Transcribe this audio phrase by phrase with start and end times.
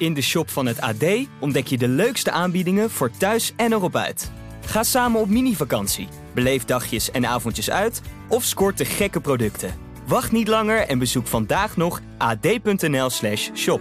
[0.00, 1.04] In de shop van het AD
[1.40, 4.30] ontdek je de leukste aanbiedingen voor thuis en erop uit.
[4.66, 9.74] Ga samen op mini-vakantie, beleef dagjes en avondjes uit of scoort de gekke producten.
[10.06, 13.80] Wacht niet langer en bezoek vandaag nog ad.nl/slash shop.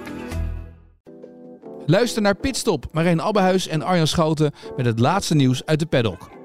[1.85, 6.38] Luister naar Pitstop, Marijn Abbehuis en Arjan Schouten met het laatste nieuws uit de paddock.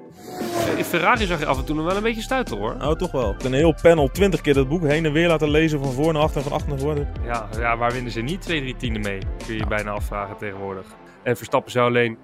[0.77, 2.77] In Ferrari zag je af en toe nog wel een beetje stuiten hoor.
[2.77, 3.35] Nou, toch wel.
[3.45, 6.23] Een heel panel, 20 keer dat boek heen en weer laten lezen van voor naar
[6.23, 7.09] achter en van achter naar voren.
[7.25, 9.19] Ja, ja, waar winnen ze niet twee, drie tienden mee?
[9.19, 10.87] Kun je je bijna afvragen tegenwoordig.
[11.23, 12.19] En Verstappen zou alleen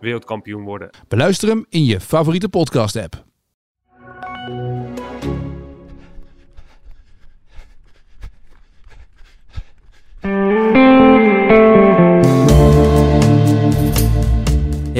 [0.00, 0.90] wereldkampioen worden.
[1.08, 3.22] Beluister hem in je favoriete podcast-app.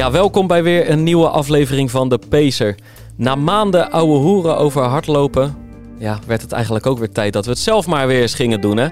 [0.04, 2.74] Ja, welkom bij weer een nieuwe aflevering van De Pacer.
[3.16, 5.56] Na maanden ouwe hoeren over hardlopen,
[5.98, 8.60] ja, werd het eigenlijk ook weer tijd dat we het zelf maar weer eens gingen
[8.60, 8.88] doen, hè?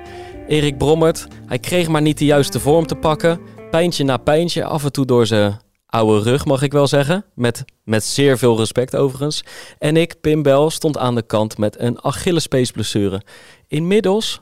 [0.48, 3.40] Erik Brommert, hij kreeg maar niet de juiste vorm te pakken.
[3.70, 7.24] Pijntje na pijntje, af en toe door zijn oude rug, mag ik wel zeggen.
[7.34, 9.44] Met, met zeer veel respect overigens.
[9.78, 13.22] En ik, Pim Bel, stond aan de kant met een Achillespeesblessure.
[13.69, 14.41] Inmiddels,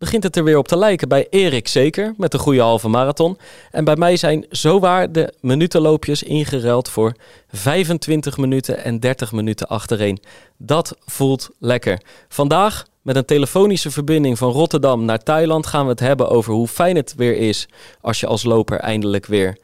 [0.00, 1.08] begint het er weer op te lijken.
[1.08, 3.38] Bij Erik zeker, met een goede halve marathon.
[3.70, 7.14] En bij mij zijn zowaar de minutenloopjes ingeruild voor
[7.52, 10.22] 25 minuten en 30 minuten achtereen.
[10.56, 12.00] Dat voelt lekker.
[12.28, 16.68] Vandaag met een telefonische verbinding van Rotterdam naar Thailand gaan we het hebben over hoe
[16.68, 17.68] fijn het weer is
[18.00, 19.58] als je als loper eindelijk weer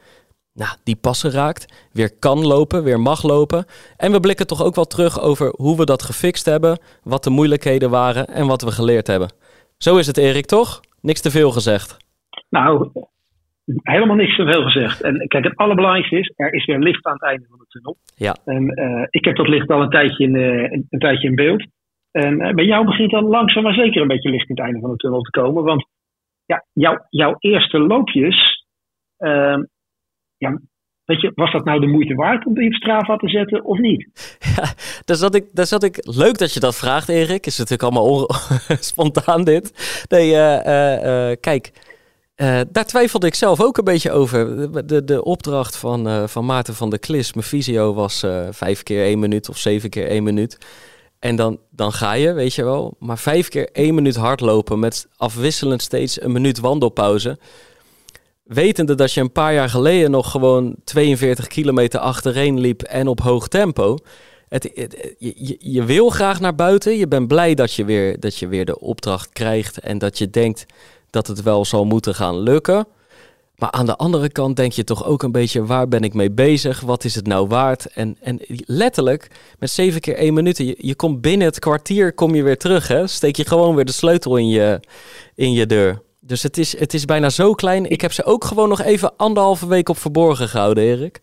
[0.53, 3.65] nou, die passen raakt, weer kan lopen, weer mag lopen.
[3.97, 7.29] En we blikken toch ook wel terug over hoe we dat gefixt hebben, wat de
[7.29, 9.29] moeilijkheden waren en wat we geleerd hebben.
[9.77, 10.81] Zo is het, Erik, toch?
[11.01, 11.97] Niks te veel gezegd.
[12.49, 12.91] Nou,
[13.83, 15.01] helemaal niks te veel gezegd.
[15.01, 17.97] En kijk, het allerbelangrijkste is, er is weer licht aan het einde van de tunnel.
[18.15, 18.35] Ja.
[18.45, 21.65] En uh, ik heb dat licht al een tijdje in, uh, een tijdje in beeld.
[22.11, 24.79] En uh, bij jou begint dan langzaam maar zeker een beetje licht in het einde
[24.79, 25.63] van de tunnel te komen.
[25.63, 25.87] Want
[26.45, 28.65] ja, jou, jouw eerste loopjes,
[29.17, 29.63] ehm,
[30.37, 30.59] ja,
[31.07, 33.77] Weet je, was dat nou de moeite waard om die op Strava te zetten of
[33.77, 34.07] niet?
[34.55, 34.73] Ja,
[35.05, 35.97] daar zat ik, daar zat ik.
[36.01, 37.45] Leuk dat je dat vraagt, Erik.
[37.45, 38.29] Is natuurlijk allemaal
[38.91, 39.73] spontaan dit.
[40.09, 41.71] Nee, uh, uh, uh, kijk.
[42.71, 44.71] daar twijfelde ik zelf ook een beetje over.
[44.71, 49.03] De, de, de opdracht van, van Maarten van der Klis, mijn visio, was vijf keer
[49.03, 50.57] één minuut of zeven keer één minuut.
[51.19, 52.95] En dan, dan ga je, weet je wel.
[52.99, 57.37] Maar vijf keer één minuut hardlopen met afwisselend steeds een minuut wandelpauze
[58.47, 63.21] wetende dat je een paar jaar geleden nog gewoon 42 kilometer achtereen liep en op
[63.21, 63.97] hoog tempo.
[64.49, 64.89] Het,
[65.59, 66.97] je, wil graag naar buiten.
[66.97, 70.29] Je bent blij dat je, weer, dat je weer de opdracht krijgt en dat je
[70.29, 70.65] denkt
[71.09, 72.87] dat het wel zal moeten gaan lukken.
[73.55, 76.31] Maar aan de andere kant denk je toch ook een beetje, waar ben ik mee
[76.31, 76.79] bezig?
[76.79, 77.85] Wat is het nou waard?
[77.85, 79.27] En, en letterlijk,
[79.59, 82.87] met zeven keer één minuut, je, je komt binnen het kwartier, kom je weer terug.
[82.87, 83.07] Hè?
[83.07, 84.79] Steek je gewoon weer de sleutel in je,
[85.35, 86.01] in je deur.
[86.27, 87.89] Dus het is, het is bijna zo klein.
[87.89, 91.19] Ik heb ze ook gewoon nog even anderhalve week op verborgen gehouden, Erik.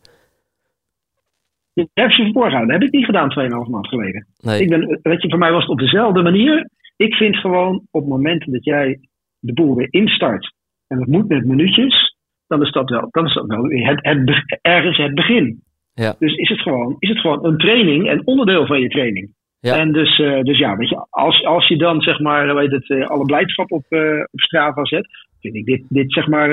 [1.73, 2.75] Je hebt ze verborgen gehouden.
[2.75, 4.27] Dat heb ik niet gedaan 2,5 maand geleden.
[4.41, 4.61] Nee.
[4.61, 6.71] Ik ben, weet je, voor mij was het op dezelfde manier.
[6.97, 9.01] Ik vind gewoon op het moment dat jij
[9.39, 10.53] de boel weer instart.
[10.87, 12.17] En het moet met minuutjes.
[12.47, 15.63] Dan is dat wel, dan is dat wel het, het, ergens het begin.
[15.95, 16.15] Ja.
[16.19, 19.35] Dus is het, gewoon, is het gewoon een training en onderdeel van je training.
[19.73, 22.89] En dus, uh, dus ja, weet je, als, als je dan zeg maar, weet het,
[22.89, 25.09] uh, alle blijdschap op, uh, op Strava zet,
[25.41, 26.51] vind ik dit, dit zeg maar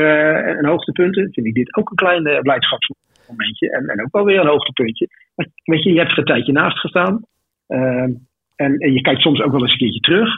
[0.58, 1.16] een hoogtepunt.
[1.16, 5.08] Vind ik dit ook een klein blijdschapsmomentje en, en ook wel weer een hoogtepuntje.
[5.36, 7.26] Maar, weet je, je hebt er een tijdje naast gestaan
[7.68, 10.30] en, en je kijkt soms ook wel eens een keertje terug.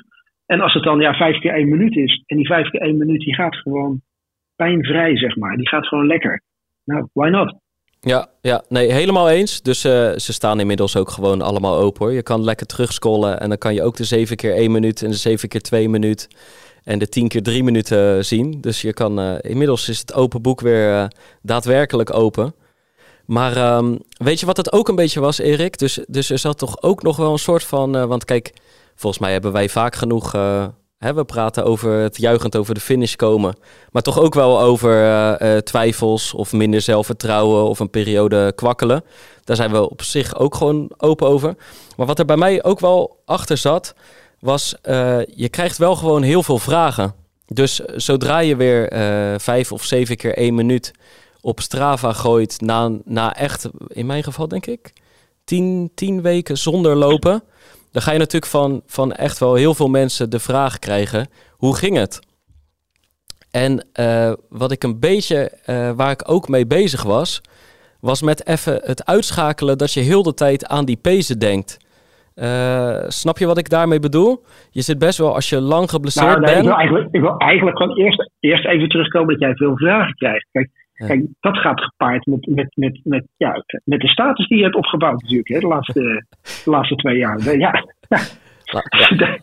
[0.45, 2.97] En als het dan ja, vijf keer één minuut is en die vijf keer één
[2.97, 4.01] minuut die gaat gewoon
[4.55, 5.57] pijnvrij, zeg maar.
[5.57, 6.41] Die gaat gewoon lekker.
[6.85, 7.61] Nou, why not?
[8.05, 9.61] Ja, ja, nee, helemaal eens.
[9.61, 12.13] Dus uh, ze staan inmiddels ook gewoon allemaal open hoor.
[12.13, 15.09] Je kan lekker terugscrollen en dan kan je ook de 7 keer 1 minuut en
[15.09, 16.27] de 7 keer 2 minuut
[16.83, 18.61] en de 10 keer 3 minuten zien.
[18.61, 21.07] Dus je kan, uh, inmiddels is het open boek weer
[21.41, 22.55] daadwerkelijk open.
[23.25, 25.77] Maar um, weet je wat het ook een beetje was, Erik?
[25.77, 28.07] Dus, dus er zat toch ook nog wel een soort van.
[28.07, 28.53] want kijk,
[28.95, 30.31] volgens mij hebben wij vaak genoeg
[31.11, 33.55] We praten over het juichend over de finish komen.
[33.91, 39.03] Maar toch ook wel over uh, uh, twijfels of minder zelfvertrouwen of een periode kwakkelen.
[39.43, 41.55] Daar zijn we op zich ook gewoon open over.
[41.95, 43.93] Maar wat er bij mij ook wel achter zat,
[44.39, 47.13] was uh, je krijgt wel gewoon heel veel vragen.
[47.45, 48.91] Dus zodra je weer
[49.39, 50.91] vijf of zeven keer één minuut
[51.41, 54.93] op Strava gooit, na, na echt, in mijn geval denk ik,
[55.43, 57.43] tien, tien weken zonder lopen
[57.93, 61.77] dan ga je natuurlijk van, van echt wel heel veel mensen de vraag krijgen: hoe
[61.77, 62.19] ging het?
[63.51, 67.41] En uh, wat ik een beetje, uh, waar ik ook mee bezig was,
[68.01, 71.77] was met even het uitschakelen dat je heel de tijd aan die pezen denkt.
[72.35, 74.43] Eh, snap je wat ik daarmee bedoel?
[74.71, 76.67] Je zit best wel, als je lang geblesseerd Nou, nee, ik, bent...
[76.67, 80.47] wil eigenlijk, ik wil eigenlijk gewoon eerst, eerst even terugkomen dat jij veel vragen krijgt.
[80.51, 81.07] Kijk, Ja.
[81.07, 84.75] kijk dat gaat gepaard met, met, met, met, ja, met de status die je hebt
[84.75, 86.25] opgebouwd natuurlijk, hè, de, laatste,
[86.63, 87.57] de laatste twee jaar.
[87.57, 87.83] Ja,
[88.73, 89.15] Nou, ja.
[89.21, 89.39] daar,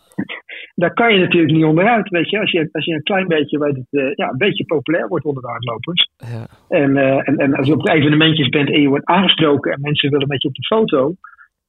[0.74, 2.40] daar kan je natuurlijk niet onderuit, weet je.
[2.40, 5.24] Als je, als je een klein beetje, weet het, eh, ja, een beetje populair wordt
[5.24, 6.10] onder de hardlopers.
[6.16, 6.46] Ja.
[6.68, 10.10] En, eh, en, en als je op evenementjes bent en je wordt aangesproken en mensen
[10.10, 11.14] willen met je op de foto.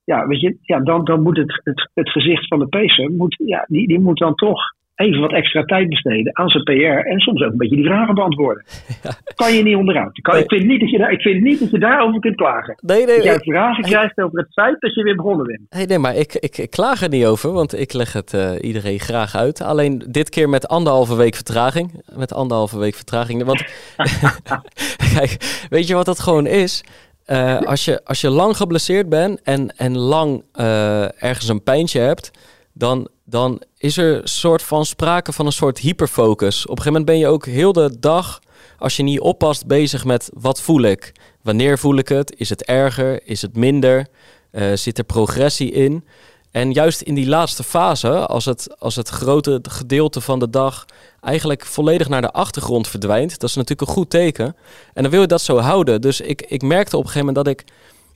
[0.04, 3.36] Ja, weet je, ja, dan, dan moet het, het, het gezicht van de pacer, moet,
[3.46, 4.62] ja, die, die moet dan toch
[5.02, 8.16] even wat extra tijd besteden aan zijn PR en soms ook een beetje die vragen
[8.16, 8.64] beantwoorden.
[9.36, 10.22] Kan je niet onderuit.
[10.22, 10.44] Kan, Nee.
[10.44, 12.76] ik, vind niet dat je daar, ik vind niet dat je daarover kunt klagen.
[12.82, 15.62] Nee, nee, Dat jij vragen krijgt over het feit dat je weer begonnen bent.
[15.70, 18.52] nee, nee, maar ik, ik, ik klaag er niet over, want ik leg het eh,
[18.62, 19.62] iedereen graag uit.
[19.62, 22.04] Alleen dit keer met anderhalve week vertraging.
[22.16, 23.44] Met anderhalve week vertraging.
[23.44, 23.64] Want
[25.16, 26.84] kijk, weet je wat dat gewoon is?
[27.26, 32.00] Eh, als, je, als je lang geblesseerd bent en, en lang eh, ergens een pijntje
[32.00, 32.32] hebt,
[32.74, 36.62] dan, dan is er soort van sprake van een soort hyperfocus.
[36.66, 38.40] Op een gegeven moment ben je ook heel de dag,
[38.78, 41.12] als je niet oppast, bezig met wat voel ik?
[41.42, 42.34] Wanneer voel ik het?
[42.38, 43.28] Is het erger?
[43.28, 44.08] Is het minder?
[44.52, 46.06] Eh, zit er progressie in?
[46.52, 50.86] En juist in die laatste fase, als het, als het grote gedeelte van de dag
[51.22, 54.56] eigenlijk volledig naar de achtergrond verdwijnt, dat is natuurlijk een goed teken.
[54.94, 56.02] En dan wil je dat zo houden.
[56.02, 57.64] Dus ik, ik merkte op een gegeven moment dat ik,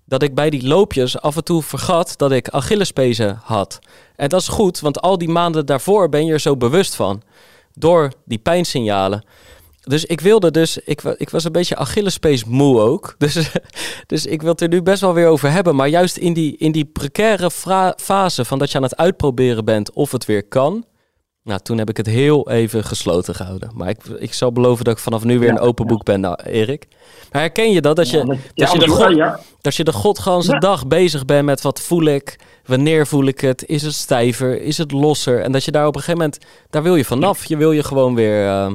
[0.06, 3.80] dat ik bij die loopjes af en toe vergat dat ik Achillespezen had.
[4.16, 7.22] En dat is goed, want al die maanden daarvoor ben je er zo bewust van.
[7.74, 9.24] Door die pijnsignalen.
[9.82, 13.16] Dus ik wilde dus, ik, ik was een beetje Achillespees moe ook.
[13.18, 13.52] Dus,
[14.08, 15.76] dus ik wil het er nu best wel weer over hebben.
[15.76, 17.52] Maar juist in die, in die precaire
[17.98, 20.86] fase van dat je aan het uitproberen bent of het weer kan.
[21.46, 23.72] Nou, toen heb ik het heel even gesloten gehouden.
[23.74, 25.92] Maar ik, ik zal beloven dat ik vanaf nu weer Ja, een open ja.
[25.92, 26.88] boek ben, nou, Erik.
[27.32, 27.96] Maar herken je dat?
[27.96, 31.62] Dat je, Ja, dat je de god, dat je de godganse dag bezig bent met
[31.62, 35.42] wat voel ik, wanneer voel ik het, is het stijver, is het losser?
[35.42, 37.46] En dat je daar op een gegeven moment, daar wil je vanaf.
[37.46, 38.72] Je wil je gewoon weer, eh,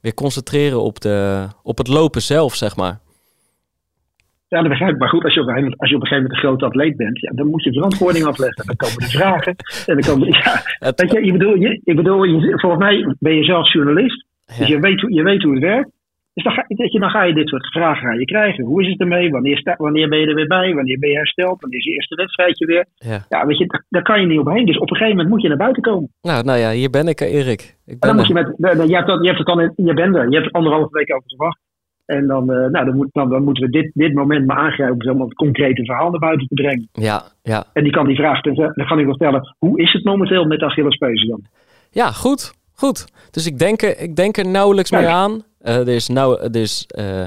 [0.00, 3.00] weer concentreren op, de, op het lopen zelf, zeg maar.
[4.48, 4.98] Ja, dat begrijp ik.
[4.98, 6.48] Maar goed, als je, op een gegeven moment, als je op een gegeven moment een
[6.48, 8.66] grote atleet bent, ja, dan moet je verantwoording afleggen.
[8.66, 9.54] Dan komen de vragen.
[9.86, 13.14] En dan komen ja, Het- weet je, ik bedoel, je, ik bedoel je, volgens mij
[13.18, 14.24] ben je zelf journalist.
[14.58, 15.90] Dus je weet, hoe- je weet hoe het werkt.
[16.34, 18.64] Dus dan ga, je, dan ga je dit soort vragen ga je krijgen.
[18.64, 19.30] Hoe is het ermee?
[19.30, 20.74] Wanneer, sta, wanneer ben je er weer bij?
[20.74, 21.60] Wanneer ben je hersteld?
[21.60, 22.86] Wanneer is je eerste wedstrijdje weer?
[22.94, 23.24] Ja.
[23.28, 24.66] Ja, weet je, daar, kan je niet omheen.
[24.66, 26.08] Dus op een gegeven moment moet je naar buiten komen.
[26.22, 27.60] Nou, nou ja, hier ben ik, eh, Erik.
[27.60, 28.54] Ik En ben dan moet je met,
[28.88, 30.28] je, hebt dat, je hebt het dan in, je bent er.
[30.28, 31.58] Je hebt er anderhalve week over gewacht.
[32.08, 35.10] En dan, eh, nou, dan, moet, dan, dan moeten we dit, dit moment maar aangrijpen
[35.10, 36.88] om het concrete verhaal naar buiten te brengen.
[36.92, 37.64] Ja, ja.
[37.72, 40.58] En die kan die vraag, dan kan ik wel stellen, hoe is het momenteel met
[40.58, 41.42] de Achillespezen dan?
[41.90, 42.52] Ja, goed.
[42.72, 43.06] Goed.
[43.30, 45.02] Dus ik denk er, ik denk er nauwelijks Kijk.
[45.02, 45.42] meer aan.
[45.58, 47.24] Eh, er is, nou, er is eh,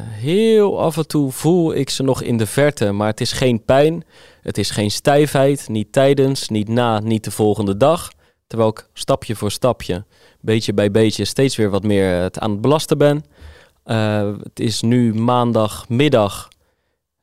[0.00, 3.64] heel af en toe voel ik ze nog in de verte, maar het is geen
[3.64, 4.04] pijn.
[4.42, 5.68] Het is geen stijfheid.
[5.68, 8.10] Niet tijdens, niet na, niet de volgende dag.
[8.46, 10.04] Terwijl ik stapje voor stapje,
[10.40, 13.24] beetje bij beetje, steeds weer wat meer het aan het belasten ben.
[13.84, 16.48] Eh, het is nu maandagmiddag.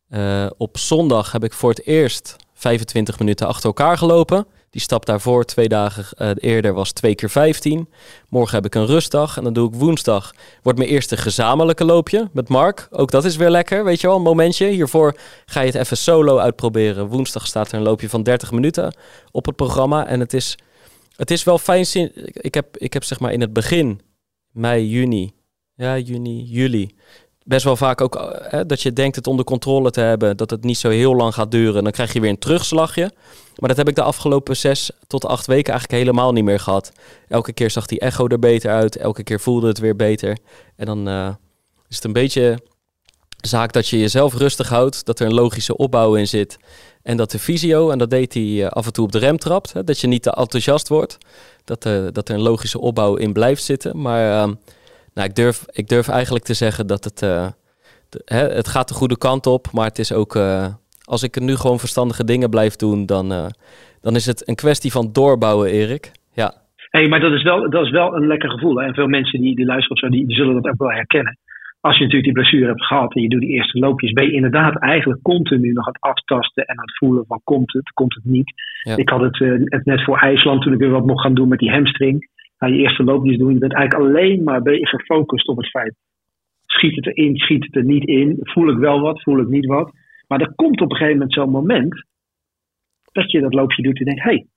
[0.10, 4.48] Eh, op zondag heb ik voor het eerst 25 minuten achter elkaar gelopen.
[4.69, 7.90] Die stap daarvoor, twee dagen eh, eerder, was 2 keer 15.
[8.30, 9.38] Morgen heb ik een rustdag.
[9.38, 12.88] En dan doe ik woensdag, wordt mijn eerste gezamenlijke loopje met Mark.
[12.92, 14.68] Ook dat is weer lekker, weet je wel, een momentje.
[14.68, 15.16] Hiervoor
[15.46, 17.07] ga je het even solo uitproberen.
[17.07, 18.96] Woensdag staat er een loopje van 30 minuten
[19.31, 20.07] op het programma.
[20.07, 20.57] En het is,
[21.16, 21.86] het is wel fijn.
[22.34, 24.02] Ik heb, ik heb zeg maar in het begin,
[24.52, 25.34] mei, juni,
[25.81, 26.95] ja, juni, juli,
[27.44, 30.50] best wel vaak ook eh, hè, dat je denkt het onder controle te hebben, dat
[30.50, 31.83] het niet zo heel lang gaat duren.
[31.83, 33.11] Dan krijg je weer een terugslagje.
[33.56, 36.92] Maar dat heb ik de afgelopen zes tot acht weken eigenlijk helemaal niet meer gehad.
[37.28, 38.95] Elke keer zag die echo er beter uit.
[38.95, 40.38] Elke keer voelde het weer beter.
[40.76, 41.30] En dan eh,
[41.88, 42.59] is het een beetje
[43.42, 45.06] zaak dat je jezelf rustig houdt.
[45.06, 46.57] Dat er een logische opbouw in zit.
[47.04, 49.38] En dat de visio, en dat deed hij eh, af en toe op de rem
[49.38, 49.73] trapt.
[49.73, 51.18] Hè, dat je niet te enthousiast wordt.
[51.64, 51.83] Dat,
[52.14, 54.02] dat er een logische opbouw in blijft zitten.
[54.02, 54.54] Maar ehm,
[55.13, 57.21] nou, ik, durf, ik durf eigenlijk te zeggen dat het...
[57.21, 57.47] eh,
[58.09, 60.35] de- hè, het gaat de goede kant op, maar het is ook...
[60.35, 60.68] eh,
[61.03, 63.45] als ik nu gewoon verstandige dingen blijf doen, dan, eh,
[64.01, 66.11] dan is het een kwestie van doorbouwen, Erik.
[66.33, 66.53] Ja,
[66.89, 68.75] Hé, maar dat is, wel, dat is wel een lekker gevoel.
[68.75, 68.85] Hè?
[68.85, 71.37] En veel mensen die, die luisteren of zo, die, die zullen dat ook wel herkennen.
[71.81, 74.31] Als je natuurlijk die blessure hebt gehad en je doet die eerste loopjes, ben je
[74.31, 78.13] inderdaad eigenlijk continu nog aan het aftasten en aan het voelen van komt het, komt
[78.13, 78.53] het niet.
[78.83, 78.95] Ja.
[78.97, 81.59] Ik had het, het net voor IJsland toen ik weer wat mocht gaan doen met
[81.59, 82.30] die hamstring.
[82.61, 85.95] Ga je eerste loopjes doen, je bent eigenlijk alleen maar gefocust op het feit.
[86.65, 88.37] Schiet het erin, schiet het er niet in?
[88.39, 89.91] Voel ik wel wat, voel ik niet wat?
[90.27, 92.06] Maar er komt op een gegeven moment zo'n moment
[93.11, 94.47] dat je dat loopje doet en denkt, hé, hey,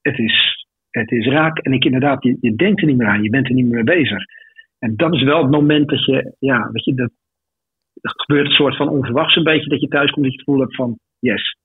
[0.00, 1.58] het, is, het is raak.
[1.58, 3.96] En ik inderdaad, je, denkt er niet meer aan, je bent er niet meer mee
[3.96, 4.24] bezig.
[4.78, 7.12] En dat is wel het moment dat je, ja, weet je, dat,
[8.02, 10.60] gebeurt een soort van onverwachts een beetje dat je thuis komt dat je het gevoel
[10.60, 11.56] hebt van, yes,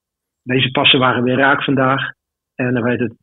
[0.44, 2.12] deze passen waren weer raak vandaag.
[2.56, 3.14] En dan weet het,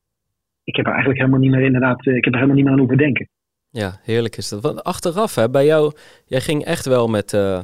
[0.64, 2.78] ik heb er eigenlijk helemaal niet meer inderdaad, ik heb er helemaal niet meer aan
[2.78, 3.28] hoeven denken.
[3.70, 4.62] Ja, heerlijk is dat.
[4.62, 5.92] Want achteraf, hè, bij jou,
[6.26, 7.58] jij ging echt wel met, uh,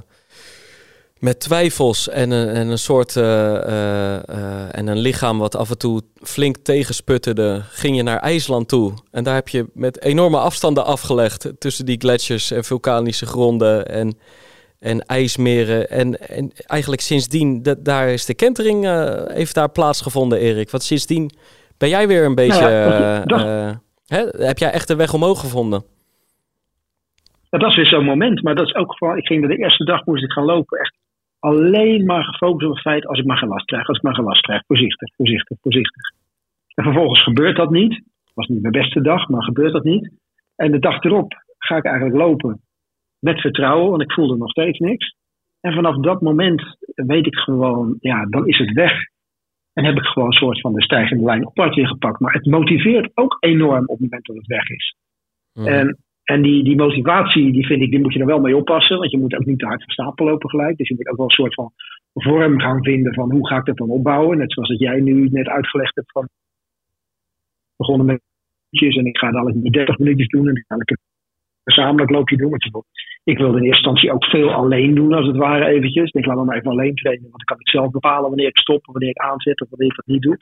[1.18, 6.02] met twijfels en een, en een soort uh, en een lichaam wat af en toe
[6.14, 8.92] flink tegensputterde, ging je naar IJsland toe.
[9.10, 14.18] En daar heb je met enorme afstanden afgelegd tussen die gletsjers en vulkanische gronden en,
[14.78, 15.90] en ijsmeren.
[15.90, 18.84] En, en eigenlijk sindsdien, dat, daar is de kentering,
[19.32, 20.70] heeft daar plaatsgevonden, Erik.
[20.70, 21.30] Want sindsdien
[21.80, 22.68] ben jij weer een beetje,
[23.24, 25.82] nou ja, hè, heb jij echt de weg omhoog gevonden?
[27.50, 28.42] dat was weer zo'n moment.
[28.42, 30.78] Maar dat is ook gewoon, ik ging de eerste dag moest ik gaan lopen.
[30.78, 30.96] Echt
[31.38, 34.14] alleen maar gefocust op het feit, als ik maar geen last krijg, als ik maar
[34.14, 34.62] geen last krijg.
[34.66, 36.12] Voorzichtig, voorzichtig, voorzichtig.
[36.74, 38.02] En vervolgens gebeurt dat niet.
[38.34, 40.10] Was niet mijn beste dag, maar gebeurt dat niet.
[40.56, 42.60] En de dag erop ga ik eigenlijk lopen
[43.18, 45.14] met vertrouwen, want ik voelde nog steeds niks.
[45.60, 48.92] En vanaf dat moment weet ik gewoon, ja, dan is het weg.
[49.72, 52.20] En heb ik gewoon een soort van de stijgende lijn apart weer gepakt.
[52.20, 54.94] Maar het motiveert ook enorm op het moment dat het weg is.
[55.52, 55.66] Mhm.
[55.66, 58.98] En en die, die motivatie, die vind ik, die moet je er wel mee oppassen.
[58.98, 60.76] Want je moet ook niet te hard van stapel lopen gelijk.
[60.76, 61.72] Dus je moet ook wel een soort van
[62.14, 64.38] vorm gaan vinden van hoe ga ik dat dan opbouwen.
[64.38, 66.28] Net zoals dat jij nu net uitgelegd hebt van
[67.76, 68.20] begonnen met
[68.70, 70.98] en ik ga dadelijk niet 30 minuutjes doen en dan ga ik een
[71.64, 72.50] gezamenlijk loopje doen.
[72.50, 72.62] Want
[73.24, 76.06] ik wilde in eerste instantie ook veel alleen doen als het ware eventjes.
[76.06, 78.48] Ik denk laat me maar even alleen trainen, want dan kan ik zelf bepalen wanneer
[78.48, 80.36] ik stop, wanneer ik aanzet of wanneer ik dat niet doe.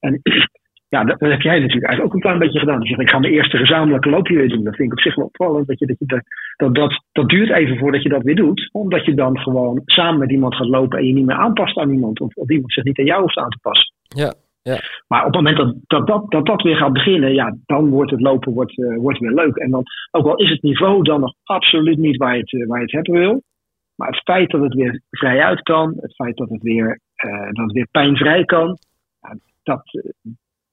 [0.00, 0.20] En
[0.94, 2.80] ja, dat, heb jij natuurlijk eigenlijk ook een klein beetje gedaan.
[2.80, 4.64] Dus ik ga mijn eerste gezamenlijke loopje weer doen.
[4.64, 5.66] Dat vind ik op zich wel opvallend.
[5.66, 6.22] Dat, je, dat,
[6.56, 8.68] dat, dat, dat duurt even voordat je dat weer doet.
[8.72, 11.90] Omdat je dan gewoon samen met iemand gaat lopen en je niet meer aanpast aan
[11.90, 12.20] iemand.
[12.20, 13.92] Of, of iemand zich niet aan jou hoeft aan te passen.
[14.02, 14.34] Ja,
[14.72, 14.80] ja.
[15.08, 18.10] Maar op het moment dat dat, dat, dat, dat weer gaat beginnen, ja, dan wordt
[18.10, 19.56] het lopen wordt, uh, wordt weer leuk.
[19.56, 22.66] En dan, ook al is het niveau dan nog absoluut niet waar je het, uh,
[22.66, 23.42] waar het hebben wil.
[23.94, 27.46] Maar het feit dat het weer vrij uit kan, het feit dat het weer, uh,
[27.52, 28.78] dat het weer pijnvrij kan,
[29.62, 29.82] dat,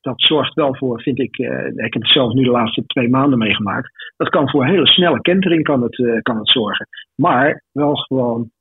[0.02, 1.38] dat zorgt wel voor, vind ik,
[1.76, 4.14] ik heb het zelf nu de laatste twee maanden meegemaakt.
[4.18, 6.88] Dat kan voor een hele snelle kentering kan het, kan het zorgen.
[7.16, 8.52] Maar wel gewoon,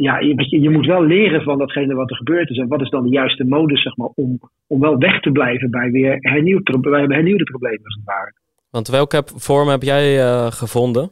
[0.00, 2.58] ja, je, je moet wel leren van datgene wat er gebeurd is.
[2.58, 5.70] En wat is dan de juiste modus, zeg maar, om, om wel weg te blijven
[5.70, 8.32] bij weer hernieuwd, bij hernieuwde problemen, als het ware.
[8.70, 11.10] Want welke vorm heb jij uh, gevonden?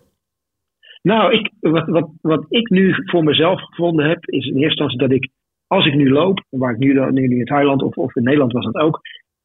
[1.03, 4.99] Nou, ik, wat, wat, wat ik nu voor mezelf gevonden heb, is in eerste instantie
[4.99, 5.31] dat ik,
[5.67, 8.65] als ik nu loop, waar ik nu, nu in Thailand of, of in Nederland was
[8.65, 9.01] dat ook,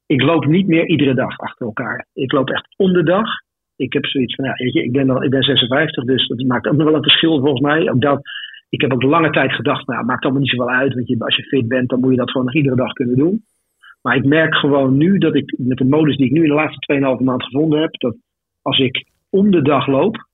[0.05, 2.07] ik loop niet meer iedere dag achter elkaar.
[2.13, 3.29] Ik loop echt om de dag.
[3.75, 6.48] Ik heb zoiets van, ja, weet je, ik ben, al, ik ben 56, dus dat
[6.48, 7.91] maakt ook nog wel een verschil volgens mij.
[7.91, 8.21] Ook dat,
[8.71, 10.93] ik heb ook lange tijd gedacht, nou, maakt allemaal niet zoveel uit.
[10.93, 13.15] Want je, als je fit bent, dan moet je dat gewoon nog iedere dag kunnen
[13.15, 13.43] doen.
[14.01, 16.55] Maar ik merk gewoon nu dat ik met de modus die ik nu in de
[16.55, 18.15] laatste 2,5 maand gevonden heb, dat
[18.61, 20.27] als ik om de dag loop,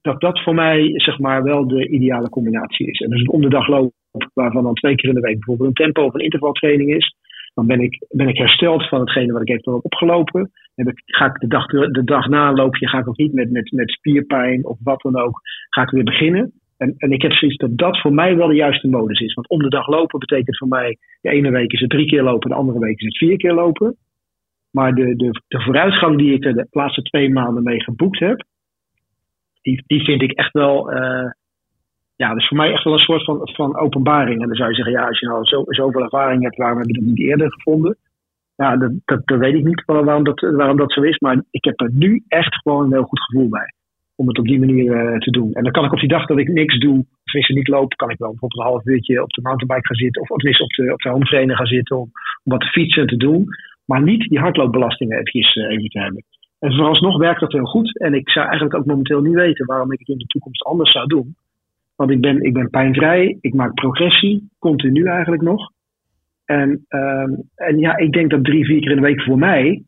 [0.00, 3.00] dat dat voor mij zeg maar wel de ideale combinatie is.
[3.00, 3.92] En als ik om de dag loop,
[4.34, 7.14] waarvan dan twee keer in de week bijvoorbeeld een tempo of een intervaltraining is,
[7.54, 10.50] dan ben ik, ben ik hersteld van hetgene wat ik eventueel heb opgelopen.
[10.74, 13.72] Heb ga ik de dag, de dag na loopje ga ik ook niet met, met,
[13.72, 16.52] met spierpijn of wat dan ook, ga ik weer beginnen.
[16.76, 19.34] En, en ik heb zoiets dat dat voor mij wel de juiste modus is.
[19.34, 22.22] Want om de dag lopen betekent voor mij, de ene week is het drie keer
[22.22, 23.96] lopen, de andere week is het vier keer lopen.
[24.70, 28.44] Maar de, de, de vooruitgang die ik de laatste twee maanden mee geboekt heb,
[29.62, 31.30] die, die vind ik echt wel, uh,
[32.16, 34.42] ja, dat voor mij echt wel een soort van, van openbaring.
[34.42, 36.86] En dan zou je zeggen, ja, als je nou zo, zoveel ervaring hebt, waarom heb
[36.86, 37.96] je dat niet eerder gevonden?
[38.56, 41.18] Ja, dat, dat, dat weet ik niet waarom dat, waarom dat zo is.
[41.18, 43.74] Maar ik heb er nu echt gewoon een heel goed gevoel bij.
[44.16, 45.52] Om het op die manier uh, te doen.
[45.52, 48.10] En dan kan ik op die dag dat ik niks doe, of niet loop, kan
[48.10, 50.22] ik wel bijvoorbeeld een half uurtje op de mountainbike gaan zitten.
[50.22, 52.10] Of op de, op de home trainer gaan zitten om,
[52.42, 53.46] wat fietsen en te doen.
[53.84, 56.24] Maar niet die hardloopbelastingen eventjes, uh, even te hebben.
[56.58, 57.98] En vooralsnog werkt dat heel goed.
[57.98, 60.92] En ik zou eigenlijk ook momenteel niet weten waarom ik het in de toekomst anders
[60.92, 61.36] zou doen.
[61.96, 65.70] Want ik ben, ik ben pijnvrij, ik maak progressie, continu eigenlijk nog.
[66.44, 69.82] En, uh, en ja, ik denk dat drie, vier keer in de week voor mij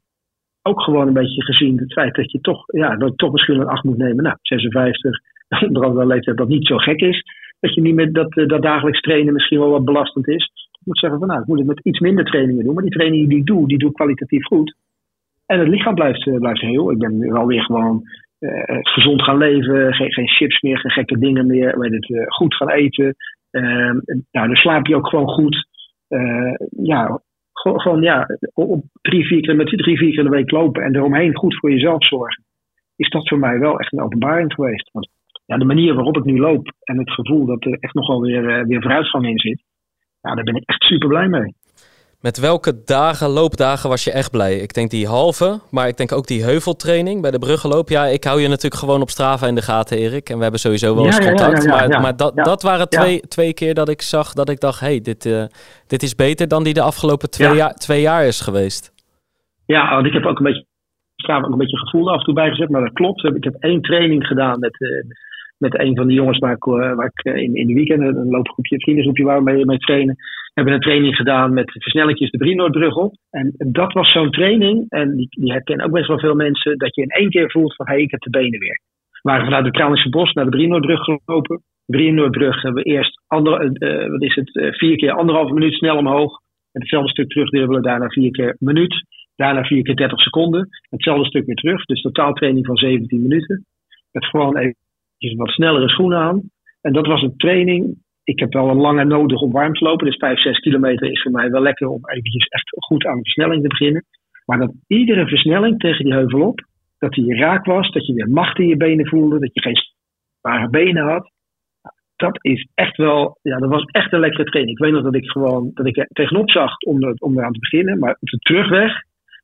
[0.69, 3.67] ook gewoon een beetje gezien het feit dat je toch, ja, dat toch misschien een
[3.67, 4.25] acht moet nemen.
[4.25, 5.21] Nou, 56,
[5.67, 7.23] onder wel leeftijd dat niet zo gek is.
[7.61, 10.45] Dat je niet met dat, uh, dat dagelijks trainen misschien wel wat belastend is.
[10.81, 12.75] Ik moet zeggen van nou, ik moet het met iets minder trainingen doen.
[12.75, 14.75] Maar die trainingen die ik doe, die doe ik kwalitatief goed.
[15.47, 16.91] En het lichaam blijft, uh, blijft heel.
[16.91, 18.03] Ik ben wel weer gewoon
[18.41, 22.55] uh, gezond gaan leven, geen, geen, chips meer, geen gekke dingen meer, weet het, goed
[22.55, 23.15] gaan eten.
[23.51, 23.93] Uh,
[24.31, 25.67] nou, dan slaap je ook gewoon goed.
[26.83, 27.21] ja,
[27.61, 31.59] gewoon, ja, op drie, vier keer, met drie, vier de week lopen en eromheen goed
[31.59, 32.45] voor jezelf zorgen.
[32.97, 34.91] Is dat voor mij wel echt een openbaring geweest.
[34.93, 35.09] Want
[35.47, 38.67] ja, de manier waarop ik nu loop en het gevoel dat er echt nogal weer,
[38.67, 39.63] weer vooruitgang in zit,
[40.21, 41.55] ja, daar ben ik echt super blij mee.
[42.23, 44.55] Met welke dagen, loopdagen was je echt blij?
[44.57, 47.89] Ik denk die halve, maar ik denk ook die heuveltraining bij de bruggenloop.
[47.89, 50.29] Ja, ik hou je natuurlijk gewoon op Strava in de gaten, Erik.
[50.29, 51.65] En we hebben sowieso wel eens ja, contact.
[51.65, 54.61] ja, ja, maar maar dat, dat waren twee, twee keer dat ik zag dat ik
[54.61, 54.81] dacht...
[54.81, 55.45] hey, dit, eh,
[55.87, 57.55] dit is beter dan die de afgelopen twee, Ja.
[57.55, 58.93] jaar, twee jaar is geweest.
[59.67, 60.65] Ja, want ik heb ook een beetje,
[61.17, 63.25] Strava ook een beetje gevoel af en toe bijgezet, maar dat klopt.
[63.25, 64.89] Ik heb één training gedaan met, eh,
[65.59, 68.31] met een van de jongens waar ik, eh, waar ik in, in de weekenden, een
[68.31, 70.17] loopgroepje, een vriendengroepje waar we mee, mee trainen.
[70.59, 73.15] Hebben een training gedaan met versnellingjes de Brienoordbrug op.
[73.31, 76.95] En dat was zo'n training, en die, die herkennen ook best wel veel mensen, dat
[76.95, 78.81] je in één keer voelt van, hé, hey, ik heb de benen weer.
[79.11, 81.63] We waren vanuit de Kralingse Bos naar de Brienoordbrug gelopen.
[81.85, 81.99] De
[82.63, 86.33] hebben we eerst ander, eh, wat is het, eh, vier keer anderhalve minuut snel omhoog.
[86.73, 89.05] En hetzelfde stuk terugdribbelen, daarna vier keer een minuut.
[89.37, 90.69] Daarna vier keer 30 seconden.
[90.91, 91.85] Hetzelfde stuk weer terug.
[91.85, 93.65] Dus totaaltraining van 17 minuten.
[94.13, 96.43] Met gewoon even wat snellere schoenen aan.
[96.81, 98.07] En dat was een training.
[98.29, 100.07] Ik heb wel een lange nodig om warm te lopen.
[100.07, 103.23] Dus 5, 6 kilometer is voor mij wel lekker om eventjes echt goed aan de
[103.23, 104.05] versnelling te beginnen.
[104.45, 106.67] Maar dat iedere versnelling tegen die heuvel op,
[106.99, 109.77] dat die raak was, dat je weer macht in je benen voelde, dat je geen
[110.41, 111.31] zware benen had.
[112.17, 114.79] Dat is echt wel, ja, dat was echt een lekkere training.
[114.79, 117.53] Ik weet nog dat ik gewoon, dat ik er tegenop zag om, er, om eraan
[117.53, 117.99] te beginnen.
[117.99, 118.93] Maar op de terugweg,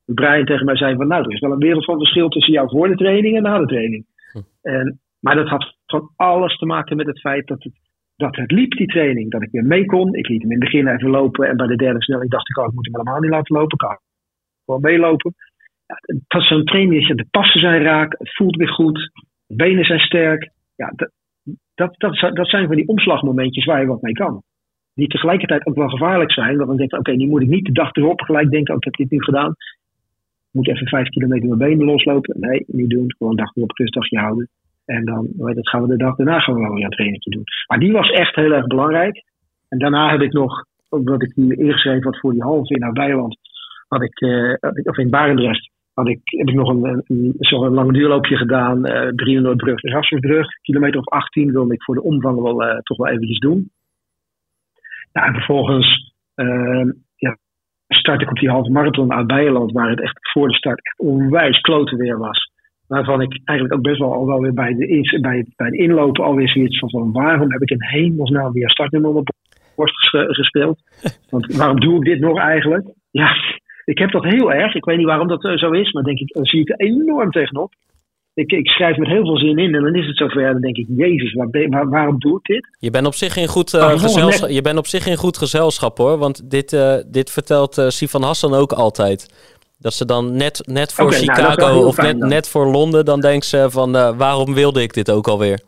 [0.04, 2.68] Brian tegen mij zei van, nou, er is wel een wereld van verschil tussen jou
[2.68, 4.06] voor de training en na de training.
[4.62, 7.72] En, maar dat had van alles te maken met het feit dat het,
[8.16, 9.30] dat het liep, die training.
[9.30, 10.14] Dat ik weer mee kon.
[10.14, 11.48] Ik liet hem in het begin even lopen.
[11.48, 13.72] En bij de derde snelling dacht ik, oh, ik moet hem helemaal niet laten lopen.
[13.72, 13.98] Ik kan
[14.64, 15.34] gewoon meelopen.
[16.26, 18.14] Dat is zo'n training, dat de passen zijn raak.
[18.18, 19.10] Het voelt weer goed.
[19.46, 20.50] De benen zijn sterk.
[20.76, 21.10] Ja, dat,
[21.74, 21.94] dat,
[22.34, 24.42] dat, zijn- van die omslagmomentjes waar je wat mee kan.
[24.94, 26.56] Die tegelijkertijd ook wel gevaarlijk zijn.
[26.56, 28.76] Want dan denk je, oké, nu moet ik niet de dag erop gelijk denken, oh,
[28.78, 29.50] ik heb dit nu gedaan.
[29.50, 32.40] Ik moet even vijf kilometer mijn benen loslopen.
[32.40, 33.14] Nee, niet doen.
[33.16, 34.48] Gewoon een dag erop rustdagje houden.
[34.84, 37.30] En dan heet het, gaan we de dag daarna gaan we wel weer een trainingje
[37.30, 37.44] doen.
[37.66, 39.24] Maar die was echt heel erg belangrijk.
[39.68, 43.38] En daarna heb ik nog, omdat ik die ingeschreven had voor die halve in Nabijland,
[43.88, 47.74] had ik, eh, of in Barendrecht, had ik, heb ik nog een, een, een, zo'n
[47.74, 48.84] lange duurloopje gedaan.
[48.84, 52.96] eh Brienoordbrug, de Rasmusbrug, kilometer of 18 wilde ik voor de omvang wel, eh, toch
[52.96, 53.70] wel eventjes doen.
[55.12, 56.84] En vervolgens eh,
[57.16, 57.36] ja,
[57.88, 60.98] start ik op die halve marathon uit Beierland, waar het echt voor de start echt
[60.98, 62.52] onwijs klote weer was.
[62.86, 65.76] Waarvan ik eigenlijk ook best wel al wel weer bij de, bij, het- bij de
[65.78, 69.28] inlopen alweer zoiets van, van waarom heb ik in hemelsnaam weer startnummer op
[69.76, 70.78] borst ges- gespeeld?
[71.30, 72.86] Want waarom doe ik dit nog eigenlijk?
[73.10, 73.34] Ja,
[73.84, 74.74] ik heb dat heel erg.
[74.74, 76.76] Ik weet niet waarom dat eh, zo is, maar denk ik, dan zie ik er
[76.86, 77.72] enorm tegenop.
[78.34, 80.52] Ik, ik schrijf met heel veel zin in en dan is het zover.
[80.52, 82.76] Dan denk ik, jezus, waar ben- waar- waarom doe ik dit?
[82.78, 85.38] Je bent op zich in goed, eh, Ah, gezelschap, je bent op zich in goed
[85.38, 86.18] gezelschap hoor.
[86.18, 89.26] Want dit, eh, dit vertelt eh Sifan Hassan ook altijd.
[89.78, 92.28] Dat ze dan net, net voor nou, dat Chicago of net, dan.
[92.28, 95.60] net voor Londen, dan denkt ze van eh, waarom wilde ik dit ook alweer?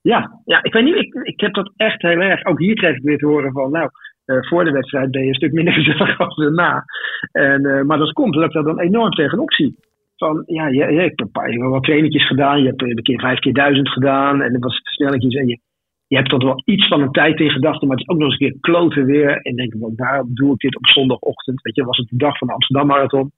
[0.00, 2.44] Ja, ja ik weet niet, ik, ik heb dat echt heel erg.
[2.44, 3.90] Ook hier kreeg ik weer te horen van, nou,
[4.24, 6.84] eh, voor de wedstrijd ben je een stuk minder gezellig als daarna.
[7.32, 9.76] En, eh, maar dat komt omdat ik daar dan enorm tegenop zie.
[10.16, 12.60] Van, ja, je, je, ik heb een paar je hebt wel trainingetjes gedaan.
[12.60, 14.42] Je hebt een keer vijf keer duizend gedaan.
[14.42, 15.34] En dat was versnelletjes.
[15.34, 15.58] En je,
[16.10, 17.88] je hebt tot wel iets van een tijd in gedachten.
[17.88, 19.36] Maar het is ook nog eens een keer kloten weer.
[19.42, 21.62] En denk ik, waarom doe ik dit op zondagochtend?
[21.62, 23.32] Weet je, was het de dag van de Amsterdam Marathon.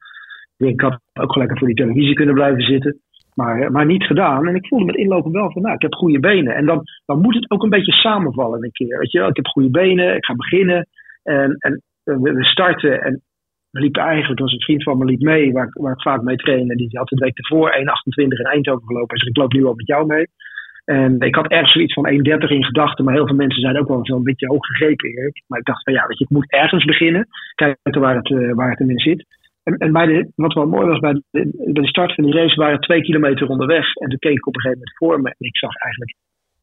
[0.57, 3.01] Ik ik had ook gelijk voor die televisie kunnen blijven zitten.
[3.35, 4.49] Maar, eh, maar niet gedaan.
[4.49, 6.55] En ik voelde met inlopen wel van, nou, ik heb goede benen.
[6.55, 8.99] En dan, dan moet het ook een beetje samenvallen een keer.
[8.99, 10.87] Weet je ik heb goede benen, ik ga beginnen.
[11.23, 13.03] En, en eh, we, starten.
[13.03, 13.23] En
[13.71, 16.23] we liepen eigenlijk, er was een vriend van me liep mee, waar, waar ik vaak
[16.23, 16.71] mee train.
[16.71, 17.81] En die had de week ervoor 1,28
[18.15, 19.19] in Eindhoven gelopen.
[19.19, 20.27] Zei, ik loop nu al met jou mee.
[20.85, 23.05] En ik had ergens zoiets van 1,30 in gedachten.
[23.05, 25.33] Maar heel veel mensen zeiden ook wel zo'n beetje hoog gegrepen.
[25.47, 27.27] Maar ik dacht van ja, weet je, ik moet ergens beginnen.
[27.55, 29.27] Kijken waar het, eh, waar het in zit.
[29.63, 32.79] En, en bij de, wat wel mooi was, bij de, start van die race waren
[32.79, 33.95] we twee kilometer onderweg.
[33.95, 35.29] En toen keek ik op een gegeven moment voor me.
[35.29, 36.15] En ik zag eigenlijk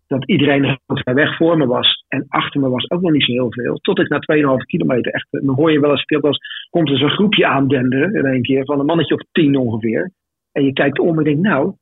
[0.08, 2.04] dat iedereen heel ver weg voor me was.
[2.08, 3.76] En achter me was ook nog niet zo heel veel.
[3.76, 4.20] Tot ik na
[4.60, 8.14] 2,5 kilometer echt, dan hoor je wel eens, veel als, komt er zo'n groepje aandenderen
[8.14, 8.66] in één keer.
[8.66, 10.12] Van een mannetje of tien ongeveer.
[10.52, 11.74] En je kijkt om en denkt, nou.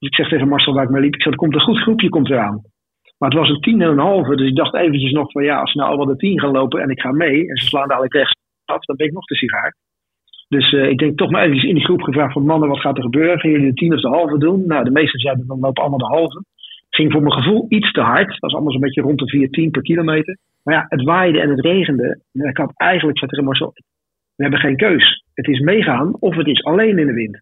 [0.00, 1.82] Dus ik zeg tegen Marcel waar ik mee liep, ik zeg, er komt een goed
[1.82, 2.62] groepje komt eraan.
[3.18, 5.60] Maar het was een tien en een halve, dus ik dacht eventjes nog van ja,
[5.60, 7.48] als ze nou allemaal de tien gaan lopen en ik ga mee.
[7.48, 8.34] En ze slaan dadelijk rechts
[8.64, 9.74] af, dan ben ik nog te sigaar.
[10.48, 12.96] Dus eh, ik denk toch maar even in die groep gevraagd van mannen, wat gaat
[12.96, 13.40] er gebeuren?
[13.40, 14.66] Gaan jullie de tien of de halve doen?
[14.66, 16.44] Nou, de meesten zeiden dan lopen allemaal de halve.
[16.90, 18.30] Ging voor mijn gevoel iets te hard.
[18.30, 20.38] Het was allemaal zo'n beetje rond de 4, 10 per kilometer.
[20.62, 22.20] Maar ja, het waaide en het regende.
[22.32, 23.72] En ik had eigenlijk gezegd tegen Marcel,
[24.36, 25.24] we hebben geen keus.
[25.34, 27.40] Het is meegaan of het is alleen in de wind.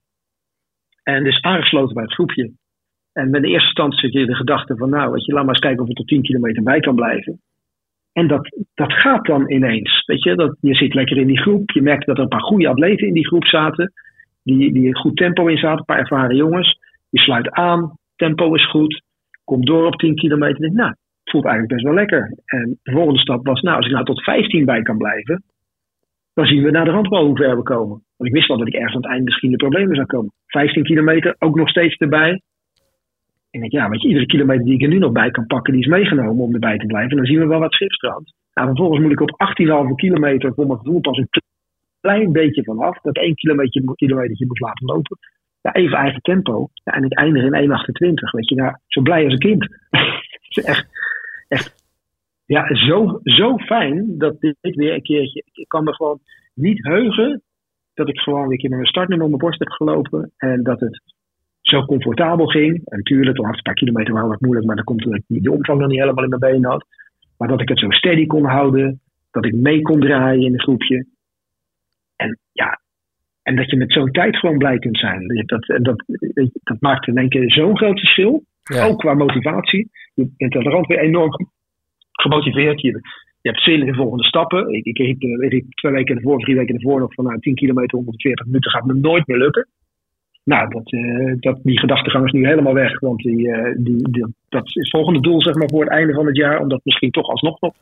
[1.15, 2.51] En dus aangesloten bij het groepje.
[3.13, 5.55] En met de eerste stand zit je de gedachte van, nou, weet je, laat maar
[5.55, 7.41] eens kijken of het er 10 kilometer bij kan blijven.
[8.13, 10.03] En dat, dat gaat dan ineens.
[10.07, 11.71] Weet je, dat, je zit lekker in die groep.
[11.71, 13.93] Je merkt dat er een paar goede atleten in die groep zaten.
[14.43, 16.79] Die, die goed tempo in zaten, een paar ervaren jongens.
[17.11, 19.03] Je sluit aan, tempo is goed.
[19.45, 20.61] Komt door op 10 kilometer.
[20.61, 20.95] Denk, nou,
[21.25, 22.39] voelt eigenlijk best wel lekker.
[22.45, 25.43] En de volgende stap was, nou, als ik nou tot 15 bij kan blijven,
[26.39, 28.03] dan zien we naar de rand wel hoe ver we komen.
[28.17, 30.33] Want ik wist wel dat ik ergens aan het eind misschien de problemen zou komen.
[30.47, 32.31] 15 kilometer, ook nog steeds erbij.
[32.31, 32.41] En
[33.51, 35.73] ik denk, ja, weet je, iedere kilometer die ik er nu nog bij kan pakken,
[35.73, 37.11] die is meegenomen om erbij te blijven.
[37.11, 38.35] En dan zien we wel wat schipstrand.
[38.55, 41.29] Nou, vervolgens moet ik op 18,5 kilometer voor mijn gevoel pas een
[42.01, 43.01] klein beetje vanaf.
[43.01, 45.19] Dat één kilometer, kilometer moet laten lopen.
[45.61, 46.69] Ja, even eigen tempo.
[46.85, 48.31] Ja, en ik eindig in 1,28.
[48.31, 49.67] Weet je, nou, zo blij als een kind.
[50.65, 50.87] Echt,
[51.49, 51.78] echt
[52.49, 55.43] ja, zo, zo fijn dat dit weer een keertje.
[55.53, 56.19] Ik kan me gewoon
[56.55, 57.43] niet heugen
[57.95, 60.33] dat ik gewoon een keer met mijn startnummer op mijn borst heb gelopen.
[60.37, 61.03] En dat het
[61.61, 62.75] zo comfortabel ging.
[62.85, 65.53] En natuurlijk, de laatste paar kilometer waren wat moeilijk, maar dan komt omdat ik de
[65.53, 66.87] omvang nog niet helemaal in mijn benen had.
[67.39, 69.01] Maar dat ik het zo steady kon houden.
[69.31, 71.07] Dat ik mee kon draaien in een groepje.
[72.17, 72.81] En ja,
[73.43, 75.45] en dat je met zo'n tijd gewoon blij kunt zijn.
[75.47, 76.05] Dat, dat,
[76.63, 78.45] dat maakt in één keer zo'n groot verschil.
[78.83, 79.91] Ook qua motivatie.
[80.15, 81.31] Je bent aan de rand weer enorm
[82.23, 82.81] gemotiveerd.
[82.81, 82.91] Je,
[83.41, 84.75] je hebt zin in de volgende stappen.
[84.75, 87.97] Ik, ik, ik, ik twee weken ervoor, drie weken ervoor nog van nou, 10 kilometer,
[87.97, 89.67] 140 minuten gaat me nooit meer lukken.
[90.45, 93.01] Nou, dat, uh, dat, die gedachtegang is nu helemaal weg.
[93.01, 96.15] Want die, uh, die, die, dat is het volgende doel zeg maar, voor het einde
[96.15, 96.61] van het jaar.
[96.61, 97.75] Om dat misschien toch alsnog nog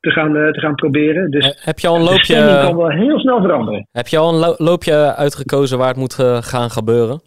[0.00, 1.30] te gaan, uh, te gaan proberen.
[1.30, 3.86] Dus heb je al een loopje, kan wel heel snel veranderen.
[3.92, 7.20] Heb je al een loopje uitgekozen waar het moet gaan gebeuren?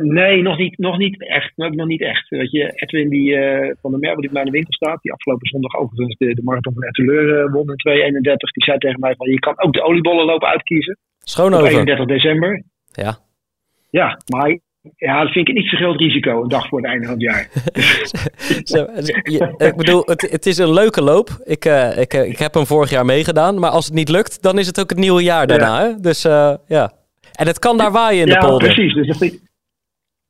[0.00, 1.52] Nee, nog niet, nog niet echt.
[1.56, 2.28] Nog niet echt.
[2.28, 5.48] Weet je, Edwin die, uh, van der Merwe die bij de winkel staat, die afgelopen
[5.48, 9.14] zondag overigens de, de marathon van Etteleur uh, won in 2.31, die zei tegen mij
[9.16, 10.98] van je kan ook de oliebollenloop uitkiezen.
[11.18, 11.66] Schoonhoven.
[11.66, 12.62] Op 31 december.
[12.92, 13.18] Ja.
[13.90, 14.58] Ja, maar
[14.96, 17.22] ja, dat vind ik niet zo groot risico, een dag voor het einde van het
[17.22, 17.48] jaar.
[18.64, 18.86] Zo,
[19.66, 21.28] ik bedoel, het, het, is een leuke loop.
[21.44, 24.58] Ik, uh, ik, ik heb hem vorig jaar meegedaan, maar als het niet lukt, dan
[24.58, 25.80] is het ook het nieuwe jaar daarna.
[25.80, 25.88] Ja.
[25.88, 26.00] Hè?
[26.00, 26.22] Dus
[26.66, 26.92] ja.
[27.36, 28.68] En het kan daar waaien in de polder.
[28.68, 28.94] Ja, precies.
[28.94, 29.40] Dus dat vind ik,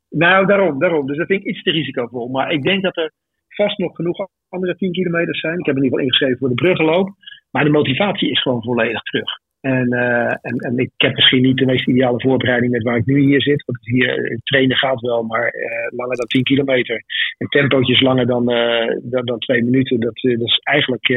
[0.09, 1.07] nou, daarom, daarom.
[1.07, 2.29] Dus dat vind ik iets te risicovol.
[2.29, 3.12] Maar ik denk dat er
[3.49, 5.59] vast nog genoeg andere 10 kilometers zijn.
[5.59, 7.09] Ik heb in ieder geval ingeschreven voor de bruggenloop.
[7.51, 9.31] Maar de motivatie is gewoon volledig terug.
[9.61, 13.07] En, uh, en, en, ik heb misschien niet de meest ideale voorbereiding met waar ik
[13.07, 13.64] nu hier zit.
[13.64, 17.03] Want hier trainen gaat wel, maar uh, langer dan 10 kilometer.
[17.38, 21.09] En tempootjes langer dan, uh, dan, dan, twee minuten, dat, dat is eigenlijk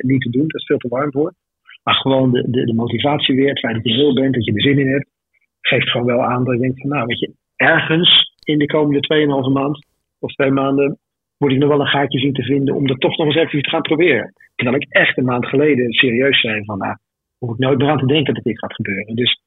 [0.00, 0.48] niet te doen.
[0.48, 1.34] Dat is veel te warm voor.
[1.82, 4.52] Maar gewoon de, de, de motivatie weer, het feit dat je heel bent, dat je
[4.52, 5.08] er zin in hebt,
[5.68, 9.00] geeft gewoon wel aan dat ik denk van nou, weet je, ergens in de komende
[9.48, 9.86] 2,5 maand
[10.18, 10.98] of twee maanden
[11.38, 13.62] moet ik nog wel een gaatje zien te vinden om er toch nog eens even
[13.62, 14.32] te gaan proberen.
[14.54, 16.96] Terwijl ik echt een maand geleden serieus zei van, nou,
[17.38, 19.14] hoef ik nooit meer aan te denken dat dit gaat gebeuren.
[19.14, 19.40] Dus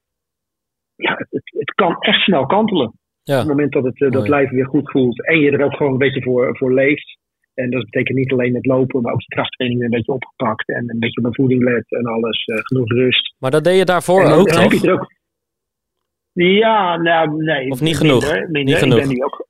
[0.96, 2.94] ja, het, het kan echt snel kantelen.
[3.24, 3.34] Ja.
[3.34, 5.76] Op het moment dat het uh, dat lijf weer goed voelt en je er ook
[5.76, 7.20] gewoon een beetje voor, voor leeft.
[7.54, 10.68] En dat betekent niet alleen het lopen, maar ook de krachttraining een beetje opgepakt.
[10.68, 12.46] En een beetje op mijn voeding let en alles.
[12.46, 13.36] Uh, genoeg rust.
[13.40, 14.62] Maar dat deed je daarvoor en, ook, toch?
[14.62, 15.12] Heb je er ook,
[16.34, 17.70] ja, nou, nee.
[17.70, 18.22] Of niet genoeg?
[18.22, 18.64] Minder, minder.
[18.64, 19.00] Niet Ik genoeg.
[19.00, 19.48] ben nu ook,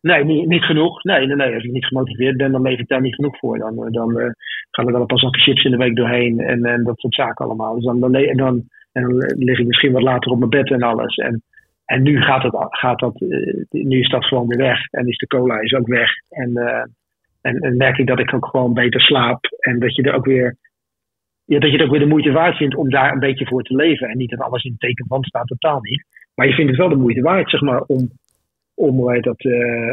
[0.00, 1.02] nee, niet, niet genoeg.
[1.02, 3.58] Nee, nee, nee, als ik niet gemotiveerd ben, dan leef ik daar niet genoeg voor.
[3.58, 4.30] Dan, dan uh,
[4.70, 7.14] gaan er wel een paar zakken chips in de week doorheen en, en dat soort
[7.14, 7.74] zaken allemaal.
[7.74, 10.70] Dus dan, dan, en dan, en dan lig ik misschien wat later op mijn bed
[10.70, 11.16] en alles.
[11.16, 11.42] En,
[11.84, 14.86] en nu gaat, het, gaat dat, uh, nu is dat gewoon weer weg.
[14.90, 16.10] En is de cola is ook weg.
[16.28, 16.82] En, uh,
[17.40, 19.44] en, en merk ik dat ik ook gewoon beter slaap.
[19.58, 20.56] En dat je er ook weer
[21.46, 23.62] ja, dat je het ook weer de moeite waard vindt om daar een beetje voor
[23.62, 24.08] te leven.
[24.08, 26.04] En niet dat alles in het teken van staat, totaal niet.
[26.34, 28.10] Maar je vindt het wel de moeite waard, zeg maar, om,
[28.74, 29.92] om, heet dat, uh,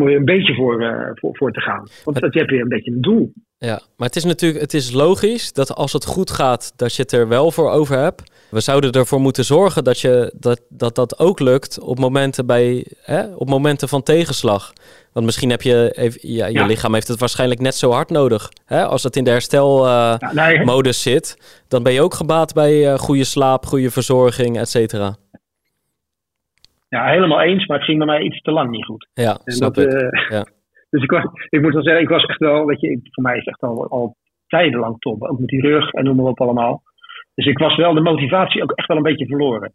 [0.00, 1.88] om er een beetje voor, uh, voor, voor te gaan.
[2.04, 3.32] Want dat heb je een beetje een doel.
[3.58, 7.02] Ja, maar het is natuurlijk het is logisch dat als het goed gaat, dat je
[7.02, 8.22] het er wel voor over hebt.
[8.50, 12.86] We zouden ervoor moeten zorgen dat je, dat, dat, dat ook lukt op momenten, bij,
[13.02, 14.72] hè, op momenten van tegenslag.
[15.12, 16.66] Want misschien heb je, even, ja, je Ja.
[16.66, 18.48] lichaam heeft het waarschijnlijk net zo hard nodig.
[18.64, 18.84] Hè?
[18.84, 21.36] Als het in de herstelmodus Ja, nee, modus zit,
[21.68, 25.16] dan ben je ook gebaat bij eh, goede slaap, goede verzorging, et cetera.
[26.88, 29.08] Ja, helemaal eens, maar het ging bij mij iets te lang niet goed.
[29.14, 29.92] Ja, En snap dat, ik.
[29.92, 30.46] eh, Ja.
[30.90, 33.32] Dus ik, was, ik moet wel zeggen, ik was echt wel, weet je, voor mij
[33.36, 35.22] is het echt al, al tijdenlang top.
[35.22, 36.82] Ook met die rug en noem maar op allemaal.
[37.34, 39.72] Dus ik was wel de motivatie ook echt wel een beetje verloren.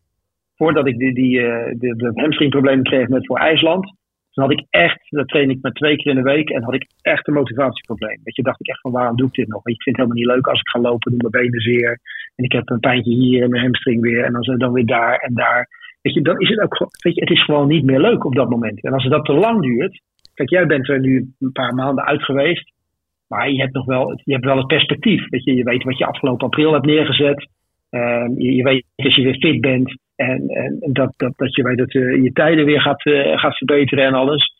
[0.56, 3.84] Voordat ik die, die, eh, de, de hamstringproblemen kreeg met voor IJsland.
[4.32, 6.50] Toen had ik echt, dat train ik maar twee keer in de week.
[6.50, 8.19] En had ik echt een motivatieprobleem.
[8.24, 9.63] Weet je, dacht ik echt van waarom doe ik dit nog?
[9.63, 12.00] Want ik vind het helemaal niet leuk als ik ga lopen, doen mijn benen zeer.
[12.36, 14.24] En ik heb een pijntje hier en mijn hamstring weer.
[14.24, 15.67] En dan, dan weer daar en daar.
[16.02, 18.36] Weet je, dan is het ook weet je, het is gewoon niet meer leuk op
[18.36, 18.84] dat moment.
[18.84, 20.02] En als dat te lang duurt.
[20.34, 22.72] Kijk, jij bent er nu een paar maanden uit geweest.
[23.28, 25.30] Maar je hebt nog wel, je hebt wel het perspectief.
[25.30, 27.50] Weet je, je weet wat je afgelopen april hebt neergezet.
[27.90, 30.00] Ehm, je, je weet als je weer fit bent.
[30.16, 33.58] En, en dat, dat, dat je weet dat eh, je tijden weer gaat, eh, gaat
[33.58, 34.54] verbeteren en alles.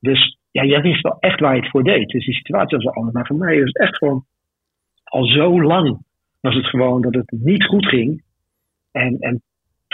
[0.00, 2.08] Dus ja, jij wist wel echt waar je het voor deed.
[2.08, 3.14] Dus die situatie was wel anders.
[3.14, 4.24] Maar voor mij was het echt gewoon
[5.04, 6.04] al zo lang
[6.40, 8.22] was het gewoon dat het niet goed ging.
[8.92, 9.42] En, en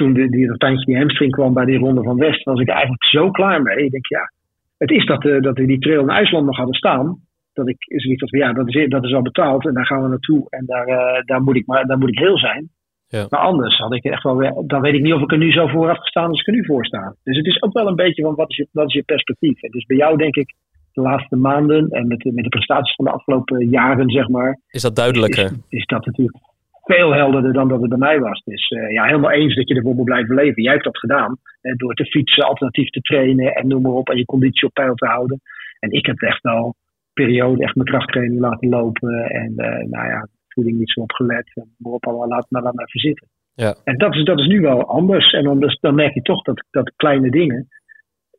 [0.03, 3.05] toen die, dat pijntje die hamstring kwam bij die ronde van West, was ik eigenlijk
[3.05, 3.85] zo klaar mee.
[3.85, 4.33] Ik denk, ja,
[4.79, 7.19] het is dat, eh, dat we die trail in IJsland nog hadden staan.
[7.53, 10.03] dat ik zoiets had van ja, dat is, dat is al betaald en daar gaan
[10.03, 12.69] we naartoe en daar, eh, daar, moet, ik maar, daar moet ik heel zijn.
[13.09, 13.27] Ja.
[13.29, 15.53] Maar anders had ik echt wel weer, dan weet ik niet of ik er nu
[15.53, 17.15] zo voor had gestaan als ik er nu voor sta.
[17.25, 19.61] Dus het is ook wel een beetje van wat is je, wat is je perspectief.
[19.61, 20.55] Dus bij jou denk ik
[20.93, 24.61] de laatste maanden en met, de- met de prestaties van de afgelopen jaren, zeg maar,
[24.69, 25.45] Is dat duidelijker?
[25.45, 26.37] is, is dat natuurlijk
[26.83, 28.43] veel helderder dan dat het bij mij was.
[28.45, 30.63] Dus eh, ja, helemaal eens dat je ervoor moet blijven leven.
[30.63, 31.37] Jij hebt dat gedaan.
[31.77, 34.09] door te fietsen, alternatief te trainen en noem maar op.
[34.11, 35.41] En je conditie op peil te houden.
[35.79, 36.75] En ik heb echt wel
[37.13, 39.25] periode echt mijn krachttraining laten lopen.
[39.25, 41.51] En eh, nou ja, voeding niet zo op gelet.
[41.55, 43.29] En noem maar op, allemaal laat maar, laat maar even zitten.
[43.55, 43.75] Ja.
[43.85, 45.33] En dat is, dat is nu wel anders.
[45.33, 47.69] En dan, dus, dan merk je toch dat, dat kleine dingen.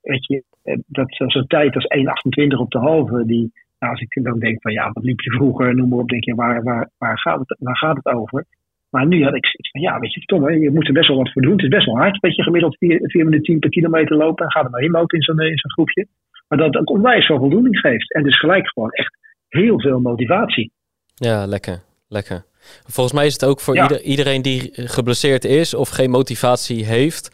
[0.02, 3.26] Weet je, eh, dat zo- zo'n tijd als 1,28 op de halve.
[3.26, 3.52] Die,
[3.84, 6.24] nou, als ik dan denk van ja, wat liep je vroeger, noem maar op, denk
[6.24, 8.46] je, waar, waar, waar, gaat, het, waar gaat het over?
[8.90, 11.08] Maar nu had ik zoiets van ja, weet je, Tom, hè, je moet er best
[11.08, 11.52] wel wat voor doen.
[11.52, 14.46] Het is best wel hard, weet je, gemiddeld 4 minuten 10 per kilometer lopen.
[14.46, 16.08] En ga er maar in lopen in zo'n zo'n groepje.
[16.48, 18.14] Maar dat ook onwijs veel voldoening geeft.
[18.14, 19.18] En dus gelijk gewoon echt
[19.48, 20.72] heel veel motivatie.
[21.16, 21.82] Ja, lekker.
[22.08, 22.46] Lekker.
[22.86, 23.82] Volgens mij is het ook voor Ja.
[23.82, 27.32] ieder, iedereen die geblesseerd is of geen motivatie heeft,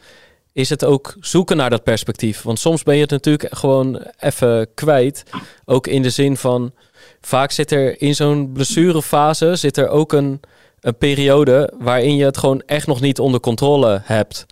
[0.52, 2.42] is het ook zoeken naar dat perspectief.
[2.42, 5.22] Want soms ben je het natuurlijk gewoon even kwijt.
[5.64, 6.72] Ook in de zin van,
[7.20, 10.40] vaak zit er in zo'n blessurefase zit er ook een,
[10.80, 14.46] een periode waarin je het gewoon echt nog niet onder controle hebt.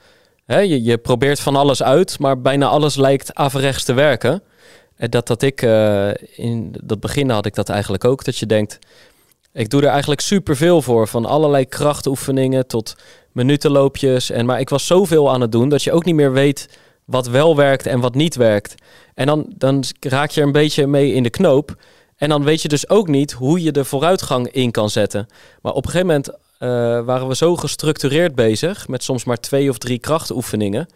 [0.46, 4.42] Je, je probeert van alles uit, maar bijna alles lijkt averechts te werken.
[4.96, 8.46] En dat dat ik, eh, in dat begin had ik dat eigenlijk ook, dat je
[8.46, 8.78] denkt,
[9.52, 11.08] ik doe er eigenlijk superveel voor.
[11.08, 12.96] Van allerlei krachtoefeningen tot
[13.38, 14.30] minutenloopjes.
[14.30, 17.26] En, maar ik was zoveel aan het doen dat je ook niet meer weet wat
[17.26, 18.74] wel werkt en wat niet werkt.
[19.14, 21.76] En dan, dan raak je er een beetje mee in de knoop.
[22.16, 25.26] En dan weet je dus ook niet hoe je de vooruitgang in kan zetten.
[25.62, 26.68] Maar op een gegeven moment eh,
[27.04, 28.88] waren we zo gestructureerd bezig...
[28.88, 30.86] met soms maar twee of drie krachtoefeningen...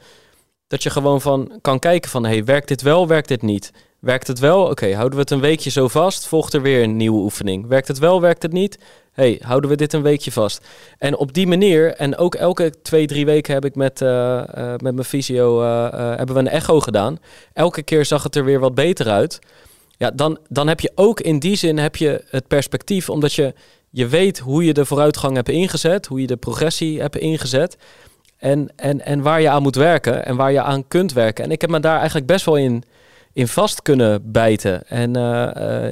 [0.66, 2.24] dat je gewoon van kan kijken van...
[2.24, 3.72] hey, werkt dit wel, werkt dit niet?
[4.00, 4.64] Werkt het wel?
[4.64, 6.26] Oké, houden we het een weekje zo vast?
[6.26, 7.66] Volgt er weer een nieuwe oefening.
[7.66, 8.78] Werkt het wel, werkt het niet?
[9.12, 10.66] Hey, houden we dit een weekje vast?
[10.98, 14.68] En op die manier, en ook elke twee, drie weken heb ik met, eh, eh,
[14.70, 17.18] met mijn fysio, eh, hebben we een echo gedaan.
[17.53, 19.38] Elke keer zag het er weer wat beter uit.
[19.96, 23.55] Ja, dan, dan heb je ook in die zin heb je het perspectief, omdat je,
[23.90, 27.77] je weet hoe je de vooruitgang hebt ingezet, hoe je de progressie hebt ingezet.
[28.38, 31.44] En, en, en waar je aan moet werken en waar je aan kunt werken.
[31.44, 32.83] En ik heb me daar eigenlijk best wel in,
[33.33, 34.88] in vast kunnen bijten.
[34.88, 35.16] En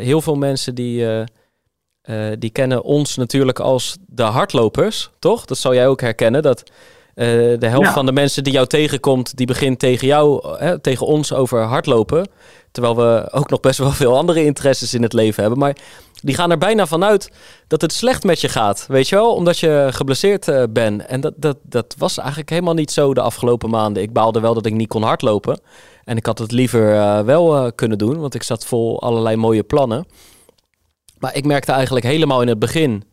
[0.00, 1.06] heel veel mensen die,
[2.11, 5.44] eh, die kennen ons natuurlijk als de hardlopers, toch?
[5.44, 6.42] Dat zou jij ook herkennen.
[6.42, 6.62] Dat
[7.14, 7.27] eh,
[7.59, 7.92] de helft Ja.
[7.92, 12.29] van de mensen die jou tegenkomt, die begint tegen jou, eh, tegen ons over hardlopen.
[12.73, 15.61] Terwijl we ook nog best wel veel andere interesses in het leven hebben.
[15.61, 15.77] Maar
[16.23, 17.31] die gaan er bijna vanuit
[17.66, 18.85] dat het slecht met je gaat.
[18.88, 19.35] Weet je wel?
[19.35, 21.07] Omdat je geblesseerd eh, bent.
[21.07, 24.03] En dat, dat, dat was eigenlijk helemaal niet zo de afgelopen maanden.
[24.03, 25.61] Ik baalde wel dat ik niet kon hardlopen.
[26.05, 30.07] En ik had het liever wel kunnen doen, want ik zat vol allerlei mooie plannen.
[31.20, 33.04] Maar ik merkte eigenlijk helemaal in het begin,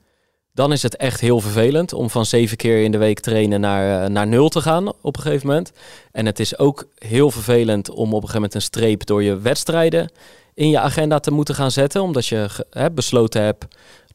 [0.53, 4.03] dan is het echt heel vervelend om van zeven keer in de week trainen naar,
[4.03, 5.71] eh, naar nul te gaan op een gegeven moment.
[6.11, 9.37] En het is ook heel vervelend om op een gegeven moment een streep door je
[9.39, 10.11] wedstrijden
[10.53, 13.65] in je agenda te moeten gaan zetten, omdat je hè, besloten hebt,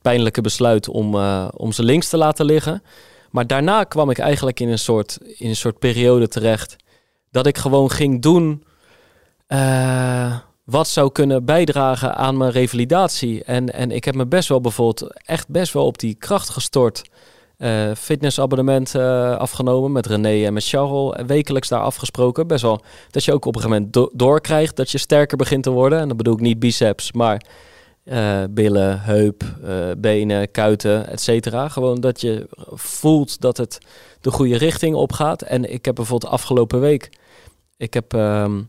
[0.03, 2.83] pijnlijke besluit om, eh, om ze links te laten liggen.
[3.31, 6.77] Maar daarna kwam ik eigenlijk in een soort, in een soort periode terecht
[7.31, 8.65] dat ik gewoon ging doen
[9.47, 10.37] eh,
[10.73, 13.45] wat zou kunnen bijdragen aan mijn revalidatie.
[13.45, 17.03] En, en ik heb me best wel bijvoorbeeld echt best wel op die kracht gestort.
[17.57, 21.23] Eh, fitnessabonnement eh, afgenomen met René en met Charles.
[21.27, 22.47] Wekelijks daar afgesproken.
[22.47, 22.81] Best wel
[23.11, 25.99] dat je ook op een gegeven moment do- doorkrijgt dat je sterker begint te worden.
[25.99, 27.45] En dan bedoel ik niet biceps, maar
[28.05, 29.45] eh, billen, heup,
[29.99, 31.69] benen, kuiten, et cetera.
[31.69, 33.79] Gewoon dat je voelt dat het
[34.21, 35.43] de goede richting opgaat.
[35.43, 37.11] En ik heb bijvoorbeeld afgelopen week...
[37.77, 38.61] Ik heb, ehm,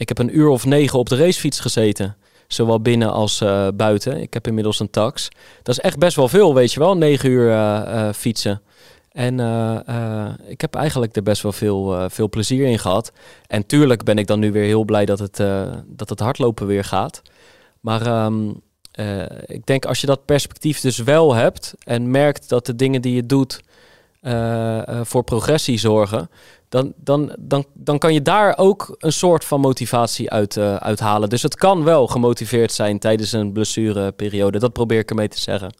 [0.00, 2.16] ik heb een uur of negen op de racefiets gezeten.
[2.46, 4.20] Zowel binnen als eh, buiten.
[4.20, 5.28] Ik heb inmiddels een tax.
[5.62, 6.96] Dat is echt best wel veel, weet je wel.
[6.96, 8.62] Negen uur eh, eh, fietsen.
[9.10, 9.34] En
[10.46, 13.12] ik heb eigenlijk er best wel veel, veel plezier in gehad.
[13.46, 15.36] En tuurlijk ben ik dan nu weer heel blij dat het,
[15.86, 17.22] dat het hardlopen weer gaat.
[17.80, 18.50] Maar ehm,
[18.92, 23.02] eh, ik denk als je dat perspectief dus wel hebt en merkt dat de dingen
[23.02, 23.60] die je doet
[25.02, 26.28] voor progressie zorgen,
[26.70, 31.28] dan, dan, dan, dan kan je daar ook een soort van motivatie uit, eh, uithalen.
[31.28, 34.58] Dus het kan wel gemotiveerd zijn tijdens een blessureperiode.
[34.58, 35.74] Dat probeer ik ermee te zeggen.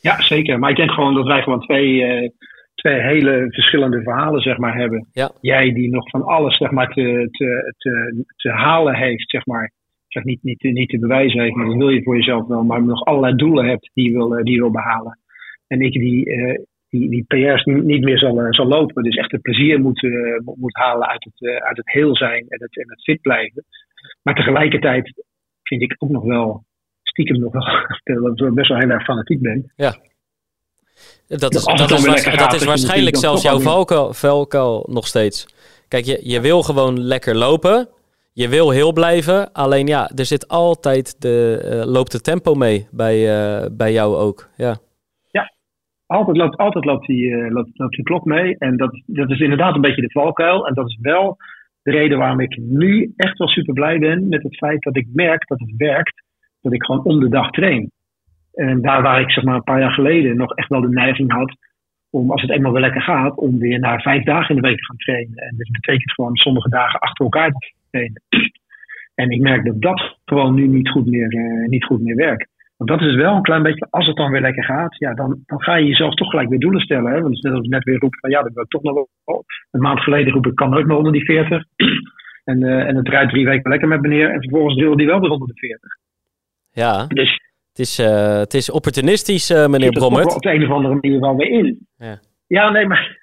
[0.00, 0.58] Ja, zeker.
[0.58, 2.30] Maar ik denk gewoon dat wij gewoon twee, eh,
[2.74, 5.08] twee hele verschillende verhalen zeg maar, hebben.
[5.12, 5.30] Ja.
[5.40, 9.72] Jij die nog van alles zeg maar, te, te, te, te halen heeft, zeg maar.
[10.08, 12.62] Zeg niet, niet, niet te bewijzen heeft, maar dat wil je voor jezelf wel.
[12.62, 15.18] Maar nog allerlei doelen hebt die je wil, eh, die je wil behalen.
[15.66, 16.58] En ik die, eh,
[16.90, 19.02] die, die PR's niet, meer zal, eh, zal lopen.
[19.02, 20.10] Dus echt het plezier moet, eh,
[20.56, 23.64] moet- halen uit het, eh, uit het heel zijn en het, en het fit blijven.
[24.22, 25.12] Maar tegelijkertijd
[25.62, 26.64] vind ik ook nog wel
[27.02, 27.62] stiekem nog wel,
[28.36, 29.72] dat ik best wel heel erg fanatiek ben.
[29.76, 29.96] Ja.
[31.26, 35.46] Dat is, dat is, waars- dat is waarschijnlijk zelfs jouw valkuil, valkuil nog steeds.
[35.88, 37.88] Kijk, je, je wil gewoon lekker lopen.
[38.32, 39.52] Je wil heel blijven.
[39.52, 43.16] Alleen ja, er zit altijd de, loopt de tempo mee bij,
[43.72, 44.48] bij jou ook.
[44.56, 44.78] Ja.
[46.10, 48.58] Altijd loopt, altijd loopt, die, eh, loopt, die klok mee.
[48.58, 50.66] En dat, dat is inderdaad een beetje de valkuil.
[50.66, 51.36] En dat is wel
[51.82, 55.06] de reden waarom ik nu echt wel super blij ben met het feit dat ik
[55.12, 56.22] merk dat het werkt.
[56.60, 57.90] Dat ik gewoon om de dag train.
[58.54, 61.32] En daar waar ik zeg maar een paar jaar geleden nog echt wel de neiging
[61.32, 61.56] had
[62.10, 64.78] om, als het eenmaal weer lekker gaat, om weer naar vijf dagen in de week
[64.78, 65.36] te gaan trainen.
[65.36, 68.22] En dat betekent gewoon sommige dagen achter elkaar te trainen.
[69.14, 72.49] En ik merk dat dat gewoon nu niet goed meer, eh, niet goed meer werkt.
[72.80, 75.42] Want dat is wel een klein beetje, als het dan weer lekker gaat, ja, dan,
[75.46, 77.12] dan ga je jezelf toch gelijk weer doelen stellen.
[77.12, 77.20] Hè?
[77.20, 78.82] Want het is net als ik net weer roep van ja, dat wil ik toch
[78.82, 79.44] nog wel.
[79.70, 81.64] Een maand geleden roep ik, kan nooit meer onder die 40.
[82.44, 84.30] En, eh, en het draait drie weken lekker met meneer.
[84.30, 85.90] En vervolgens wil die wel weer onder de 40.
[86.70, 87.32] ja, Dus
[87.68, 90.34] het is, eh, het is opportunistisch, eh, meneer er Brommert.
[90.34, 91.86] op de een of andere manier wel weer in.
[91.96, 92.20] Ja.
[92.46, 93.18] Ja, nee, maar.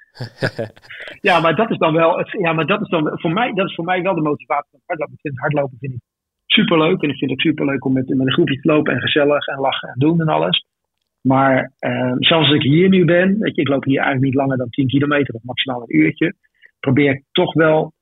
[1.29, 2.17] ja, maar dat is dan wel.
[2.17, 4.69] Het, ja, maar dat is dan voor mij, dat is voor mij wel de motivatie
[4.71, 5.13] van hardlopen.
[5.13, 5.99] Ik vind hardlopen vind ik
[6.47, 7.01] superleuk.
[7.01, 9.59] En ik vind het superleuk om met, met een groepje te lopen en gezellig en
[9.59, 10.65] lachen en doen en alles.
[11.21, 14.35] Maar eh, zelfs als ik hier nu ben, weet je, ik loop hier eigenlijk niet
[14.35, 16.33] langer dan 10 kilometer of maximaal een uurtje.
[16.79, 17.93] Probeer ik toch wel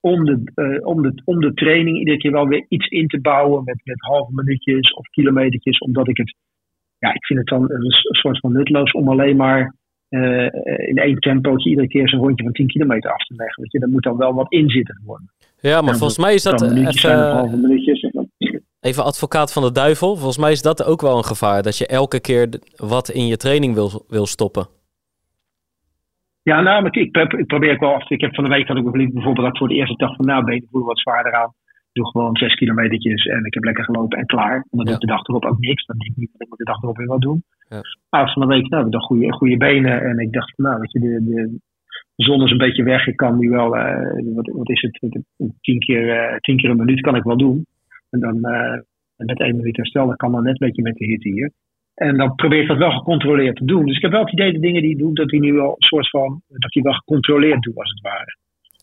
[0.00, 3.20] om de, eh, om, de, om de training iedere keer wel weer iets in te
[3.20, 5.78] bouwen met, met halve minuutjes of kilometertjes.
[5.78, 6.34] Omdat ik het,
[6.98, 9.74] ja, ik vind het dan een, soort van nutloos om alleen maar
[10.08, 10.48] eh,
[10.88, 13.62] in één tempootje iedere keer zo'n rondje van 10 kilometer af te leggen.
[13.62, 15.30] Weet je, er moet dan wel wat in zitten worden.
[15.60, 18.30] Ja, maar volgens mij is dat even,
[18.80, 20.16] even advocaat van de duivel.
[20.16, 21.62] Volgens mij is dat ook wel een gevaar.
[21.62, 24.66] Dat je elke keer wat in je training wil, wil stoppen.
[26.42, 28.10] Ja, nou, maar ik, ik, ik probeer ook wel af.
[28.10, 30.26] Ik heb van de week had ik bijvoorbeeld dat ik voor de eerste dag van
[30.26, 31.52] na benen voelen wat zwaarder aan.
[31.66, 34.54] Ik doe gewoon zes kilometertjes en ik heb lekker gelopen en klaar.
[34.54, 35.86] En dan doe ik de dag erop ook niks.
[35.86, 37.44] Dan denk ik niet dat ik moet de dag erop weer wat doen.
[37.68, 37.80] Ja.
[38.10, 40.02] Maar van de week, nou, ik dacht goede, goede benen.
[40.02, 41.60] En ik dacht, nou, weet je, de, de,
[42.18, 43.06] de zon is een beetje weg.
[43.06, 44.98] Ik kan nu wel, eh, wat, wat is het,
[45.60, 47.66] tien keer, eh, tien keer een minuut kan ik wel doen.
[48.10, 48.80] En dan eh,
[49.16, 51.50] met één minuut herstel, dat kan dan net een beetje met de hitte hier.
[51.94, 53.86] En dan probeer ik dat wel gecontroleerd te doen.
[53.86, 55.70] Dus ik heb wel het idee de dingen die ik doe, dat die nu wel
[55.70, 58.36] een soort van, dat die wel gecontroleerd doe als het ware.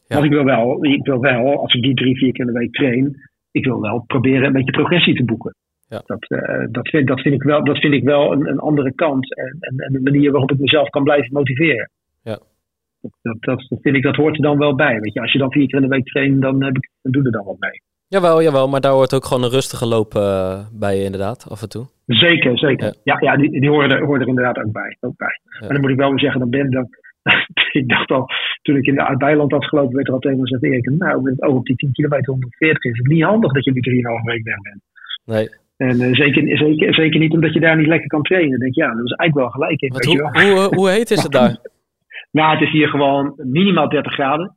[0.07, 0.15] Ja.
[0.15, 2.59] Want ik wil wel, ik wil wel, als ik die drie, vier keer in de
[2.59, 3.15] week train,
[3.51, 5.55] ik wil wel proberen een beetje progressie te boeken.
[5.87, 6.01] Ja.
[6.05, 6.25] Dat,
[6.71, 9.57] dat, vind, dat, vind ik wel, dat vind ik wel een, een andere kant en,
[9.59, 11.89] en, en een manier waarop ik mezelf kan blijven motiveren.
[12.23, 12.39] Ja.
[13.21, 14.99] Dat, dat, vind ik, dat hoort er dan wel bij.
[14.99, 17.11] Weet je, als je dan vier keer in de week traint, dan, heb ik, dan
[17.11, 17.81] doe er dan wat mee.
[18.07, 18.67] Jawel, jawel.
[18.67, 21.85] Maar daar hoort ook gewoon een rustige loop eh, bij inderdaad, af en toe.
[22.05, 22.85] Zeker, zeker.
[22.85, 22.93] Ja.
[23.03, 24.97] Ja, ja, die, die horen, er, horen er inderdaad ook bij.
[24.99, 25.39] Ook bij.
[25.43, 25.59] Ja.
[25.59, 26.87] Maar dan moet ik wel weer zeggen, dan ben dan.
[27.81, 28.29] ik dacht al,
[28.61, 31.33] toen ik in de bijland had gelopen, werd er al tegen me gezegd: nou, met
[31.33, 33.79] het oog op die 10 kilometer 140 is het niet handig dat je nu
[34.19, 34.81] 3,5 week weg bent.
[35.25, 35.47] Nee.
[35.77, 38.49] En eh, zeker, zeker, zeker niet omdat je daar niet lekker kan trainen.
[38.49, 39.79] Dan denk ik, ja, dat is eigenlijk wel gelijk.
[39.79, 40.67] weet je wel.
[40.67, 41.57] hoe, hoe heet is het daar?
[42.39, 44.55] Nou, het is hier gewoon minimaal 30 graden.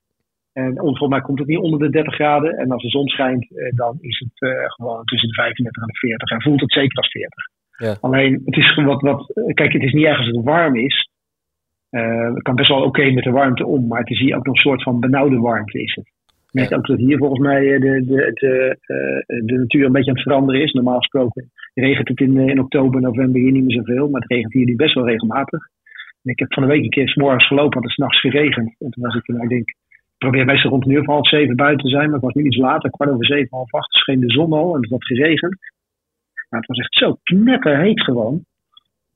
[0.53, 2.57] En volgens mij komt het niet onder de 30 graden.
[2.57, 5.89] En als de zon schijnt, eh, dan is het eh, gewoon tussen de 35 en
[5.89, 6.31] de 40.
[6.31, 7.45] En voelt het zeker als 40.
[7.79, 7.97] Ja.
[8.01, 9.33] Alleen, het is wat, wat.
[9.55, 11.09] Kijk, het is niet erg als het warm is.
[11.91, 13.87] Eh het kan best wel oké met de warmte om.
[13.87, 15.83] Maar het is hier ook nog een soort van benauwde warmte.
[15.83, 16.07] Is het.
[16.07, 16.77] Je merkt Ja.
[16.77, 18.77] ook dat hier volgens mij de, de, de,
[19.45, 20.73] de natuur een beetje aan het veranderen is.
[20.73, 24.09] Normaal gesproken regent het in, in oktober, november hier niet meer zoveel.
[24.09, 25.61] Maar het regent hier nu best wel regelmatig.
[26.29, 28.75] Ik heb van de week een keer 's morgens gelopen, had het s'nachts geregend.
[28.79, 29.75] En toen was ik, nou, ik denk,
[30.19, 32.05] probeer meestal rond een uur of half zeven buiten te zijn.
[32.05, 33.93] Maar het was nu iets later, kwart over zeven, half acht.
[33.93, 35.57] scheen de zon al en het had geregend.
[36.51, 38.45] Nou, het was echt zo knetterheet gewoon.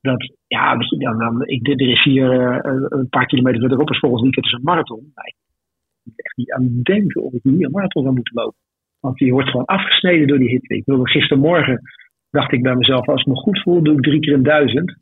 [0.00, 4.22] Dat, ja, dan, dan, ik, er is hier eh, een paar kilometer verderop is volgens
[4.22, 5.12] weekend is een marathon.
[5.24, 5.34] Ik
[6.02, 8.58] moet echt niet aan denken of ik hier een marathon zou moeten lopen.
[9.00, 10.74] Want die wordt gewoon afgesneden door die hitte.
[10.74, 11.80] Ik wilde gistermorgen,
[12.30, 14.96] dacht ik bij mezelf, als ik me goed voel, doe ik drie keer een duizend.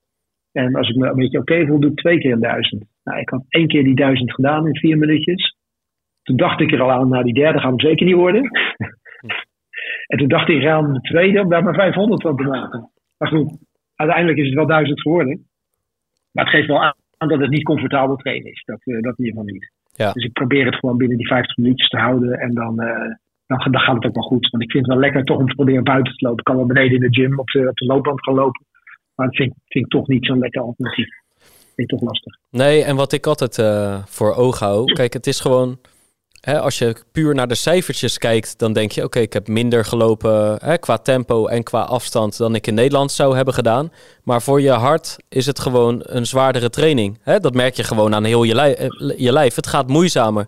[0.53, 2.85] En als ik me een beetje oké voel, doe ik twee keer een duizend.
[3.05, 5.57] Nou, ik had één keer die duizend gedaan in vier minuutjes.
[6.23, 8.43] Toen dacht ik er al aan, nou die derde gaat hem zeker niet worden.
[10.11, 12.91] en toen dacht ik aan de tweede om daar maar 500 van te maken.
[13.19, 13.59] Maar goed,
[13.95, 15.47] uiteindelijk is het wel duizend geworden.
[16.33, 18.63] Maar het geeft wel aan dat het niet comfortabel trainen is.
[18.65, 19.73] Dat, eh, dat in ieder geval niet.
[19.93, 20.13] Ja.
[20.13, 22.39] Dus ik probeer het gewoon binnen die 50 minuutjes te houden.
[22.39, 23.15] En dan, eh,
[23.47, 24.51] dan, dan gaat het ook wel goed.
[24.51, 26.39] Want ik vind het wel lekker toch om te proberen buiten te lopen.
[26.39, 28.65] Ik kan wel beneden in de gym op de, op de loopband gaan lopen.
[29.21, 31.09] Maar dat vind, ik- toch niet zo'n lekker alternatief.
[31.75, 32.37] vind ik toch lastig.
[32.51, 34.93] Nee, en wat ik altijd eh, voor ogen hou.
[34.93, 35.79] Kijk, het is gewoon.
[36.41, 39.85] Hè, als je puur naar de cijfertjes kijkt, dan denk je: oké, ik heb minder
[39.85, 43.93] gelopen hè, qua tempo en qua afstand dan ik in Nederland zou hebben gedaan.
[44.25, 47.19] Maar voor je hart is het gewoon een zwaardere training.
[47.23, 47.41] Hè?
[47.41, 49.55] Dat merk je gewoon aan heel je, eh, je lijf.
[49.55, 50.47] Het gaat moeizamer.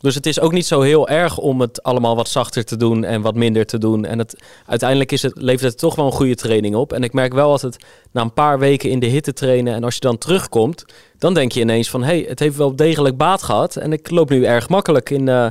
[0.00, 3.04] Dus het is ook niet zo heel erg om het allemaal wat zachter te doen
[3.04, 4.04] en wat minder te doen.
[4.04, 6.92] En het, uiteindelijk is het, levert het toch wel een goede training op.
[6.92, 9.94] En ik merk wel altijd na een paar weken in de hitte trainen en als
[9.94, 10.78] je dan terugkomt,
[11.18, 13.76] dan denk je ineens van hé, hey, het heeft wel degelijk baat gehad.
[13.76, 15.46] En ik loop nu erg makkelijk in, uh,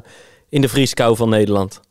[0.50, 1.82] in de vrieskou van Nederland.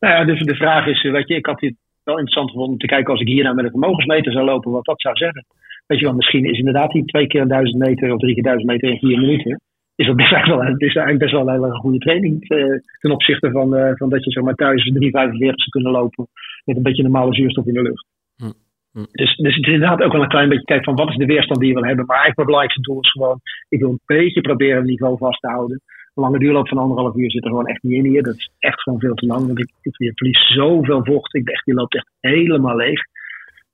[0.00, 2.78] Nou ja, dus de vraag is, weet je, ik had dit wel interessant gevonden om
[2.78, 5.44] te kijken als ik hier nou met een vermogensmeter zou lopen, wat dat zou zeggen.
[5.86, 8.42] Weet je wel, misschien is inderdaad die twee keer een duizend meter of drie keer
[8.42, 9.60] duizend meter in vier minuten
[10.00, 12.50] is dat best wel, het is eigenlijk best wel een hele goede training.
[12.50, 16.26] Uh, ten opzichte van, uh, van dat je zomaar thuis 3,45 zou kunnen lopen.
[16.64, 18.06] Met een beetje normale zuurstof in de lucht.
[18.36, 18.52] Hm.
[18.92, 19.06] Hm.
[19.12, 21.32] Dus, dus het is inderdaad ook wel een klein beetje kijken van wat is de
[21.32, 22.06] weerstand die je wil hebben.
[22.06, 25.40] Maar eigenlijk mijn belangrijkste doel is gewoon, ik wil een beetje proberen het niveau vast
[25.40, 25.80] te houden.
[26.14, 28.22] Een lange duurloop van anderhalf uur zit er gewoon echt niet in hier.
[28.22, 29.46] Dat is echt gewoon veel te lang.
[29.46, 31.34] Want ik, ik, verlies zoveel vocht.
[31.34, 33.00] Ik echt, die loopt echt helemaal leeg.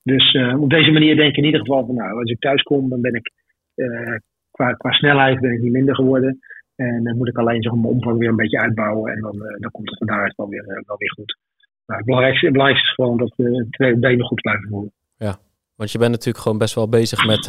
[0.03, 2.63] Dus uh, op deze manier denk ik in ieder geval van nou, als ik thuis
[2.63, 3.33] kom, dan ben ik
[4.55, 6.39] qua, qua snelheid ben ik niet minder geworden.
[6.77, 9.13] En dan moet ik alleen zeg, mijn omvang weer een beetje uitbouwen.
[9.13, 11.39] En dan, uh, dan komt het van daaruit wel weer, uh, wel weer goed.
[11.87, 14.93] Maar het belangrijkste, is gewoon dat de twee benen goed blijven voelen.
[15.17, 15.37] Ja,
[15.75, 17.45] want je bent natuurlijk gewoon best wel bezig met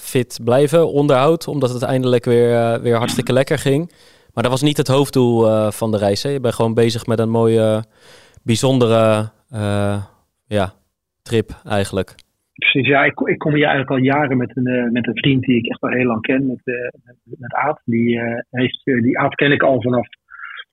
[0.00, 1.48] fit blijven, onderhoud.
[1.48, 3.92] Omdat het eindelijk weer, weer hartstikke lekker ging.
[4.32, 6.22] Maar dat was niet het hoofddoel van de reis.
[6.22, 6.30] Hè?
[6.30, 7.84] Je bent gewoon bezig met een mooie,
[8.42, 9.30] bijzondere
[10.46, 10.72] ja,
[11.22, 12.14] trip eigenlijk.
[12.54, 15.42] Precies, ja, ik, ik kom hier eigenlijk al jaren met een, uh, met een vriend
[15.42, 16.88] die ik echt al heel lang ken, met, uh,
[17.38, 17.80] met, Aad.
[17.84, 20.06] Die, uh, die Aad ken ik al vanaf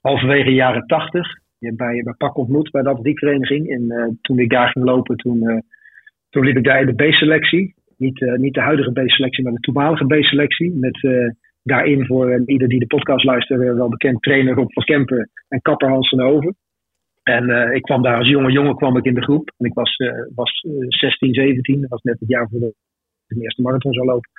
[0.02, 1.40] halverwege jaren tachtig.
[1.60, 3.70] Bij, bij Pak ontmoet bij de atletiekvereniging.
[3.70, 5.64] En toen ik daar ging lopen, toen,
[6.30, 7.74] toen liep ik daar in de B-selectie.
[7.98, 10.72] Niet, niet de huidige B-selectie, maar de toenmalige B-selectie.
[10.76, 11.00] Met
[11.64, 15.90] daarin voor ieder die de podcast luistert wel bekend trainer Rob van Kemper en kapper
[15.90, 16.54] Hans van Over.
[17.24, 19.52] En uh, ik kwam daar als jonge jongen kwam ik in de groep.
[19.58, 21.82] En ik was, uh, was 16, 17.
[21.82, 22.74] Dat was net het jaar voor de,
[23.28, 24.30] de eerste marathon zou lopen.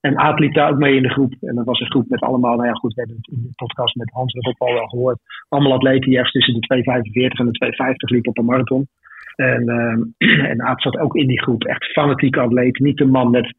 [0.00, 1.34] En Aad liep daar ook mee in de groep.
[1.40, 3.52] En dat was een groep met allemaal, nou ja goed, we hebben het in de
[3.54, 5.18] podcast met Hans ook al wel gehoord.
[5.48, 6.84] Allemaal atleten die ergens tussen de
[7.32, 8.88] 2,45 en de 2,50 liepen op een marathon.
[9.36, 9.68] En,
[10.50, 11.64] en Aad zat ook in die groep.
[11.64, 12.78] Echt fanatieke atleet.
[12.78, 13.54] Niet de man met,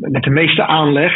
[0.00, 1.12] met de meeste aanleg.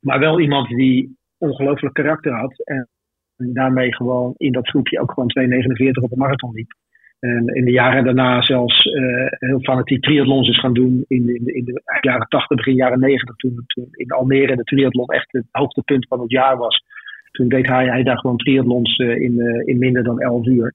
[0.00, 2.64] Maar wel iemand die ongelooflijk karakter had.
[2.64, 2.88] En
[3.36, 6.72] en daarmee gewoon in dat groepje ook gewoon 2,49 op een marathon liep.
[7.20, 11.04] En in de jaren daarna zelfs uh, heel fanatiek triathlons is gaan doen.
[11.06, 14.62] In, in, de, in de jaren 80, begin jaren 90, toen, toen in Almere de
[14.62, 16.82] triathlon echt het hoogtepunt van het jaar was.
[17.30, 20.74] Toen deed hij, hij daar gewoon triathlons uh, in, uh, in minder dan 11 uur.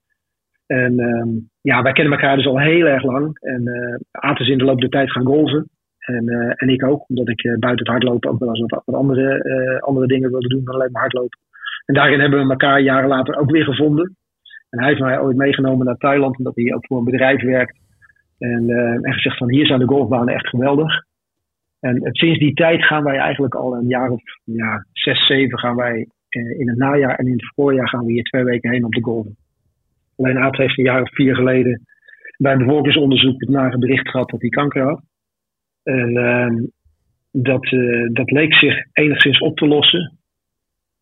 [0.66, 3.38] En um, ja, wij kennen elkaar dus al heel erg lang.
[3.38, 3.62] En
[4.10, 5.68] Aad is in de loop der tijd gaan golven.
[5.98, 9.80] En, en ik ook, omdat ik buiten het hardlopen ook wel eens wat, wat andere,
[9.80, 11.38] andere dingen wilde doen dan alleen maar hardlopen.
[11.84, 14.16] En daarin hebben we elkaar jaren later ook weer gevonden.
[14.70, 17.78] En hij heeft mij ooit meegenomen naar Thailand, omdat hij ook voor een bedrijf werkt.
[18.38, 21.04] En, uh, gezegd van hier zijn de golfbanen echt geweldig.
[21.80, 25.76] En sinds die tijd gaan wij eigenlijk al een jaar of ja, zes, zeven gaan
[25.76, 28.84] wij uh, in het najaar en in het voorjaar gaan we hier twee weken heen
[28.84, 29.36] om te golven.
[30.16, 31.86] Alleen Aad heeft een jaar of vier geleden
[32.36, 35.02] bij een bevolkingsonderzoek het nare bericht gehad dat hij kanker had.
[35.82, 36.66] En uh,
[37.30, 37.64] dat,
[38.12, 40.18] dat leek zich enigszins op te lossen.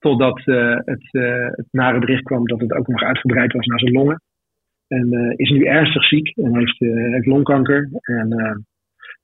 [0.01, 3.79] Totdat uh, het, uh, het nare bericht kwam dat het ook nog uitgebreid was naar
[3.79, 4.23] zijn longen.
[4.89, 6.79] En uh, is nu ernstig ziek en heeft,
[7.13, 7.89] heeft longkanker.
[8.03, 8.29] En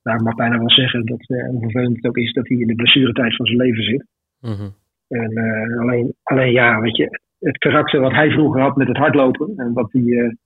[0.02, 2.66] nou, ik mag bijna wel zeggen dat, hoe vervelend het ook is, dat hij in
[2.66, 4.06] de blessuretijd van zijn leven zit.
[4.40, 4.74] Mm -hmm.
[5.08, 5.38] En
[5.78, 9.72] alleen, alleen ja, weet je, het karakter wat hij vroeger had met het hardlopen en
[9.72, 10.36] wat hij,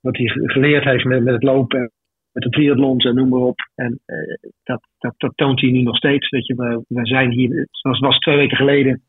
[0.00, 1.90] wat hij geleerd heeft met, met het lopen
[2.36, 3.58] met de triathlons en noem maar op.
[3.74, 6.28] En uh, dat, dat, dat, toont hij nu nog steeds.
[6.28, 9.02] Weet je, we, we zijn hier, zoals was twee weken geleden,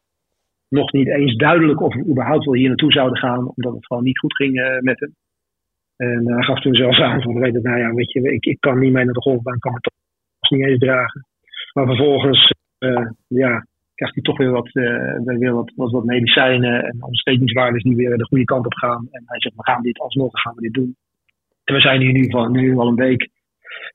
[0.70, 4.03] nog niet eens duidelijk of we überhaupt wel hier naartoe zouden gaan, omdat het gewoon
[4.03, 5.15] niet goed ging uh, met hem.
[5.97, 8.59] En hij gaf toen zelfs aan van, weet het, nou ja, weet je, ik, ik
[8.59, 9.93] kan niet mee naar de golfbaan, kan me toch
[10.49, 11.26] niet eens dragen.
[11.74, 13.65] Maar vervolgens, uh, ja,
[13.95, 14.70] krijgt hij toch weer wat,
[15.24, 19.07] weer wat, wat, wat medicijnen en ontstekingswaardes die weer de goede kant op gaan.
[19.11, 20.95] En hij zegt, we gaan dit alsnog, gaan we dit doen.
[21.63, 23.30] En we zijn hier nu, van, nu al een week.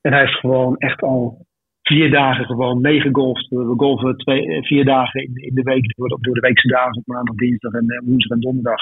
[0.01, 1.45] En hij heeft gewoon echt al
[1.93, 3.47] vier dagen gewoon meegegolfd.
[3.49, 6.97] We golven twee, eh, vier dagen in, in de week door, door de weekse dagen,
[6.97, 8.81] op maandag, dinsdag en uh, woensdag en donderdag.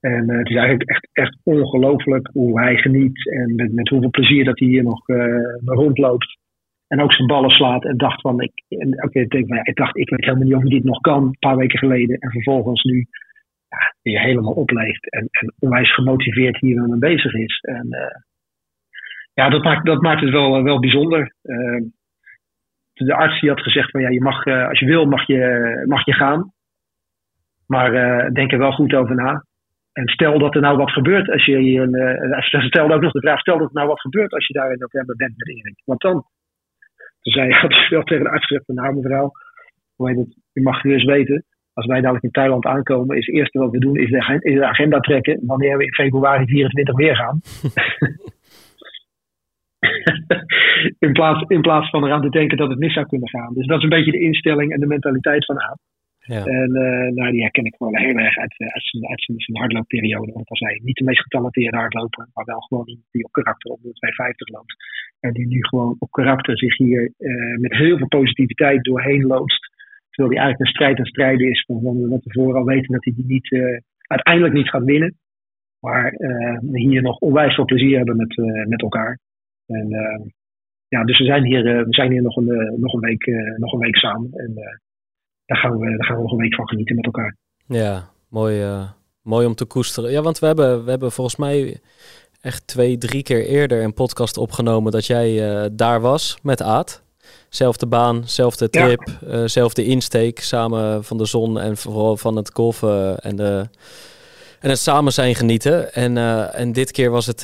[0.00, 4.10] En uh, het is eigenlijk echt, echt ongelooflijk hoe hij geniet en met, met hoeveel
[4.10, 5.00] plezier dat hij hier nog,
[5.64, 6.38] rondloopt.
[6.88, 8.52] En ook zijn ballen slaat en dacht van, ik,
[9.04, 11.78] okay, ik, ik dacht, ik weet helemaal niet of dit nog kan, een paar weken
[11.78, 12.16] geleden.
[12.18, 13.06] En vervolgens nu
[13.68, 17.60] ja, weer helemaal opleeft en, en onwijs gemotiveerd hier mee bezig is.
[17.60, 17.88] En
[19.34, 21.32] ja, dat maakt, dat maakt het wel, wel bijzonder
[22.94, 25.84] de arts die had gezegd van ja, je mag, uh, als je wil, mag je,
[25.86, 26.52] mag je gaan.
[27.66, 29.44] Maar uh, denk er wel goed over na.
[29.92, 31.94] En stel dat er nou wat gebeurt als je hier een.
[31.94, 34.72] Uh, stelde ook nog de vraag: stel dat er nou wat gebeurt als je daar
[34.72, 35.82] in november bent met Erik.
[35.84, 36.24] Want dan.
[37.20, 39.30] Toen zei had wel tegen de arts gezegd: van nou, mevrouw,
[39.96, 40.36] hoe heet het?
[40.52, 41.44] U mag gerust weten.
[41.74, 44.54] Als wij dadelijk in Thailand aankomen, is het eerste wat we doen is de, is
[44.54, 47.40] de agenda trekken wanneer we in februari 24 weer gaan.
[51.06, 53.54] in, plaats, in plaats van eraan te denken dat het mis zou kunnen gaan.
[53.54, 55.78] Dus dat is een beetje de instelling en de mentaliteit van Aap.
[56.24, 56.44] Ja.
[56.44, 59.58] En uh, nou, die herken ik gewoon heel erg uit, uit, zijn, uit zijn, zijn
[59.58, 60.32] hardloopperiode.
[60.32, 63.70] Want als hij niet de meest getalenteerde hardloper, maar wel gewoon iemand die op karakter
[63.70, 64.74] op de 250 loopt.
[65.20, 69.70] En die nu gewoon op karakter zich hier uh, met heel veel positiviteit doorheen loodst.
[70.10, 73.14] Terwijl hij eigenlijk een strijd en strijden is van we tevoren al weten dat hij
[73.16, 75.14] die niet, uh, uiteindelijk niet gaat winnen.
[75.80, 76.14] Maar
[76.72, 78.36] hier nog onwijs veel plezier hebben met,
[78.68, 79.18] met elkaar.
[79.66, 79.88] En
[80.88, 83.78] ja, dus we zijn hier, we zijn hier nog, een, nog, een week, nog een
[83.78, 84.30] week samen.
[84.32, 84.54] En
[85.46, 87.36] daar gaan, we, daar gaan we nog een week van genieten met elkaar.
[87.66, 88.64] Ja, mooi,
[89.22, 90.10] mooi om te koesteren.
[90.10, 91.80] Ja, want we hebben, we hebben volgens mij
[92.40, 97.02] echt twee, drie keer eerder een podcast opgenomen dat jij uh, daar was met Aad.
[97.48, 99.40] Zelfde baan, zelfde trip, ja.
[99.40, 103.68] uh, zelfde insteek, samen van de zon en vooral van het golfen en, de,
[104.60, 105.94] en het samen zijn genieten.
[105.94, 106.16] En,
[106.52, 107.42] en dit keer was het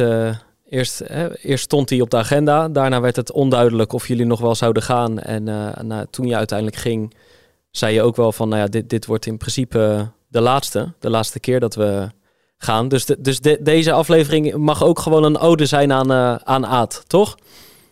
[0.69, 2.69] Eerst, hè, eerst stond hij op de agenda.
[2.69, 5.19] Daarna werd het onduidelijk of jullie nog wel zouden gaan.
[5.19, 5.45] En
[5.87, 7.15] nou, toen je uiteindelijk ging,
[7.71, 10.93] zei je ook wel van, nou ja, dit, dit wordt in principe de laatste.
[11.01, 12.09] De laatste keer dat we
[12.59, 12.89] gaan.
[12.89, 16.67] Dus, de, dus de, deze aflevering mag ook gewoon een ode zijn aan, uh, aan
[16.67, 17.37] Aad, toch?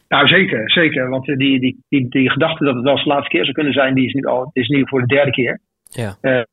[0.09, 1.09] Nou, zeker, zeker.
[1.09, 3.73] Want die, die, die, die gedachte dat het wel eens de laatste keer zou kunnen
[3.73, 5.61] zijn, die is nu al is nu voor de derde keer.
[5.83, 6.17] Ja.
[6.23, 6.47] Uh, en,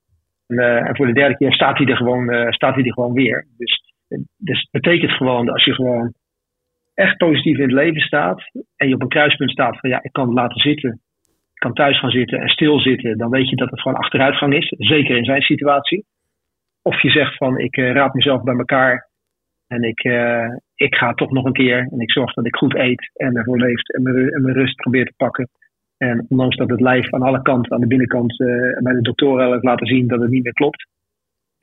[0.48, 3.48] uh, en, voor de derde keer staat hij er gewoon, staat hij er gewoon weer.
[3.58, 3.93] Dus,
[4.38, 6.14] dus betekent gewoon dat als je gewoon
[6.94, 10.12] echt positief in het leven staat en je op een kruispunt staat van ja, ik
[10.12, 11.02] kan het laten zitten
[11.64, 14.74] kan thuis gaan zitten en stilzitten, dan weet je dat het gewoon achteruitgang is.
[14.78, 16.06] Zeker in zijn situatie.
[16.82, 19.10] Of je zegt van ik uh, raad mezelf bij elkaar
[19.68, 22.76] en ik, uh, ik ga toch nog een keer en ik zorg dat ik goed
[22.76, 25.50] eet en ervoor leef en mijn, rust probeer te pakken.
[25.98, 28.48] En ondanks dat het lijf aan alle kanten, aan de binnenkant, uh,
[28.84, 30.88] bij de doktoren laten zien dat het niet meer klopt,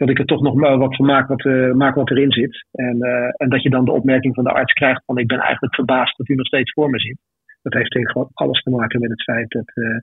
[0.00, 1.44] dat ik er toch nog wat van maak wat,
[1.74, 2.66] maak wat erin zit.
[2.72, 3.00] En,
[3.36, 6.16] en dat je dan de opmerking van de arts krijgt van ik ben eigenlijk verbaasd
[6.16, 7.18] dat u nog steeds voor me zit
[7.62, 9.98] dat heeft gewoon alles te maken met het feit dat, uh,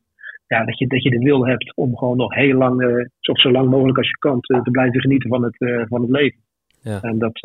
[0.47, 3.51] ja, dat, je, dat je de wil hebt om gewoon nog heel lang, of zo
[3.51, 6.39] lang mogelijk als je kan, te, te blijven genieten van het, van het leven.
[6.81, 7.01] Ja.
[7.01, 7.39] En dat,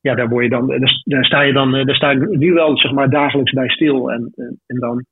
[0.00, 0.66] ja, daar, word je dan,
[1.04, 4.12] daar, sta je dan, daar sta ik nu wel zeg maar dagelijks bij stil.
[4.12, 5.04] En, en, en dan,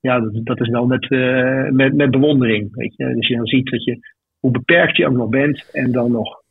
[0.00, 1.10] ja, dat, dat is wel met,
[1.70, 2.74] met, met bewondering.
[2.74, 3.14] Weet je?
[3.14, 3.98] Dus je dan ziet dat je,
[4.40, 6.42] hoe beperkt je ook nog bent en dan nog,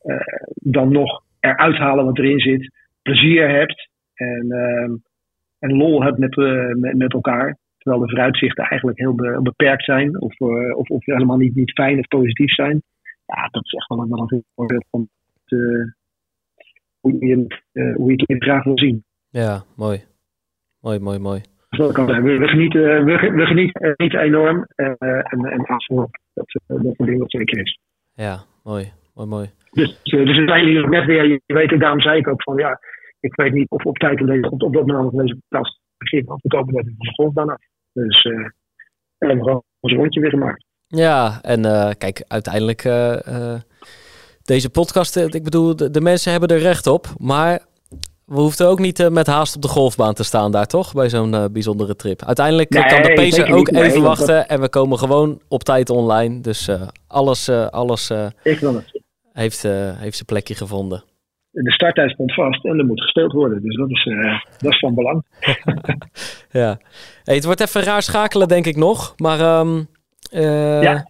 [0.54, 2.72] dan nog eruit halen wat erin zit,
[3.02, 3.90] plezier hebt.
[4.14, 4.52] En,
[5.60, 7.58] en lol hebt met, uh, met, met, elkaar.
[7.78, 10.22] Terwijl de vooruitzichten eigenlijk heel be beperkt zijn.
[10.22, 12.82] Of, uh, of, of helemaal niet, niet fijn of positief zijn.
[13.26, 15.10] Ja, dat is echt wel een, wel een voorbeeld van
[15.46, 15.94] de,
[17.00, 17.62] hoe, je,
[17.96, 19.04] hoe je het leven graag wil zien.
[19.30, 20.04] Ja, mooi.
[20.82, 21.42] Mooi, mooi, mooi.
[21.70, 24.66] Zo kan we, we, genieten, we, we genieten niet enorm.
[24.76, 24.98] en,
[25.30, 27.80] en afspraak dat, dat een ding wat zeker is.
[28.14, 28.92] Ja, mooi.
[29.14, 29.50] Mooi, mooi.
[29.72, 32.80] Dus, dus we zijn hier net weer, je weet, daarom zei ik ook van ja,
[33.20, 36.34] ik weet niet of op tijd deze, op, op dat moment deze plaats beginnen.
[36.34, 37.60] Of komen net van de golf daarna.
[37.94, 38.48] Dus uh,
[39.18, 40.66] we hebben gewoon ons rondje weer gemaakt.
[40.88, 43.60] Ja, en uh, kijk, uiteindelijk uh,
[44.42, 47.08] deze podcast, ik bedoel, de, de, mensen hebben er recht op.
[47.18, 47.66] Maar
[48.30, 50.94] we hoefden ook niet met haast op de golfbaan te staan daar, toch?
[50.94, 52.24] Bij zo'n bijzondere trip.
[52.24, 54.48] Uiteindelijk nee, kan de pacer ook even nee, wachten dat...
[54.48, 56.42] en we komen gewoon op tijd online.
[56.42, 56.70] Dus
[57.08, 59.02] alles, alles het.
[59.34, 61.04] heeft, heeft zijn plekje gevonden
[61.52, 63.62] de starttijd stond vast en er moet gespeeld worden.
[63.62, 64.04] Dus dat is,
[64.58, 65.26] dat is van belang.
[66.52, 66.78] ja.
[67.24, 69.14] Hey, het wordt even raar schakelen, denk ik nog.
[69.18, 69.88] Maar um,
[70.34, 71.06] uh, ja.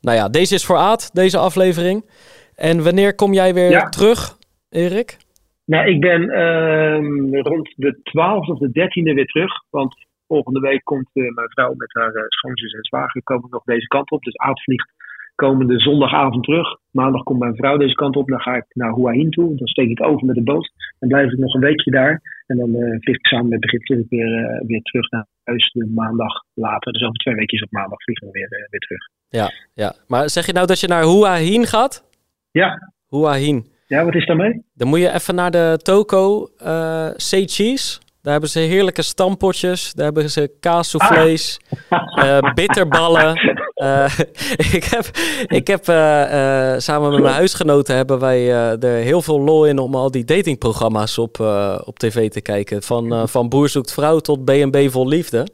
[0.00, 2.10] Nou ja, deze is voor Aad, deze aflevering.
[2.54, 3.88] En wanneer kom jij weer ja.
[3.88, 4.36] terug,
[4.68, 5.16] Erik?
[5.64, 9.52] Nou, ik ben ehm, rond de 12e of de 13e weer terug.
[9.70, 9.94] Want
[10.26, 14.22] volgende week komt mijn vrouw met haar schoonzus en zwager komen nog deze kant op.
[14.22, 14.92] Dus Aad vliegt
[15.34, 16.78] komende zondagavond terug.
[16.90, 18.28] Maandag komt mijn vrouw deze kant op.
[18.28, 19.56] Dan ga ik naar Hua Hin toe.
[19.56, 20.70] Dan steek ik over met de boot.
[20.98, 22.42] Dan blijf ik nog een weekje daar.
[22.46, 25.86] En dan uh, vlieg ik samen met Brigitte weer, uh, weer terug naar huis de
[25.94, 26.92] maandag later.
[26.92, 29.08] Dus over twee weken op maandag vliegen we weer, uh, weer terug.
[29.28, 32.04] Ja, ja, maar zeg je nou dat je naar Hua Hin gaat?
[32.50, 32.92] Ja.
[33.08, 33.71] Hua Hin.
[33.92, 34.62] Ja, wat is daarmee?
[34.74, 37.98] Dan moet je even naar de Toko uh, Cheese.
[38.22, 39.92] Daar hebben ze heerlijke stampotjes.
[39.92, 42.24] Daar hebben ze kaassoufflés, ah.
[42.24, 43.60] uh, bitterballen.
[43.74, 44.18] Uh,
[44.76, 45.10] ik heb,
[45.46, 49.94] ik heb uh, samen met mijn huisgenoten hebben wij er heel veel lol in om
[49.94, 51.40] al die datingprogramma's op,
[51.84, 52.82] op tv te kijken.
[52.82, 55.46] Van, van Boer zoekt vrouw tot B&B vol liefde.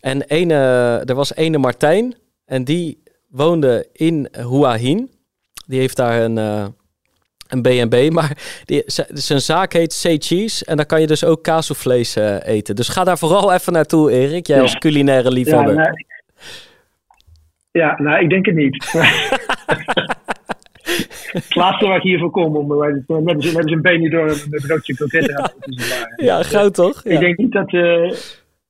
[0.00, 0.54] En ene,
[1.04, 5.10] er was ene Martijn en die woonde in Hua Hin.
[5.66, 6.74] Die heeft daar een
[7.48, 8.82] een B&B, maar die,
[9.12, 12.76] zijn zaak heet Say Cheese en dan kan je dus ook kaasvlees uh, eten.
[12.76, 15.74] Dus ga daar vooral even naartoe, Erik, jij als culinaire liefhebber.
[15.74, 16.04] Ja, nou,
[17.70, 18.84] Ja, nou, ik denk het niet.
[21.32, 24.94] het laatste waar ik hiervoor kom, om eh, met eens een been door een broodje
[24.94, 26.26] te doen.
[26.26, 27.04] Ja, goud toch?
[27.04, 27.10] Ja.
[27.10, 28.12] Ik denk niet dat, eh,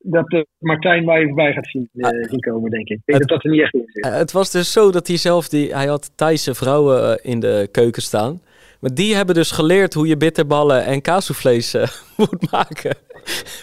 [0.05, 2.97] dat eh, Martijn mij voorbij gaat zien, eh, zien komen, denk ik.
[2.97, 4.05] Ik denk dat dat er niet echt in zit.
[4.05, 7.41] Eh, het was dus zo dat hij zelf, die, hij had Thaise vrouwen eh, in
[7.41, 8.41] de keuken staan.
[8.85, 12.97] Maar die hebben dus geleerd hoe je bitterballen en kaasvlees eh, moet maken.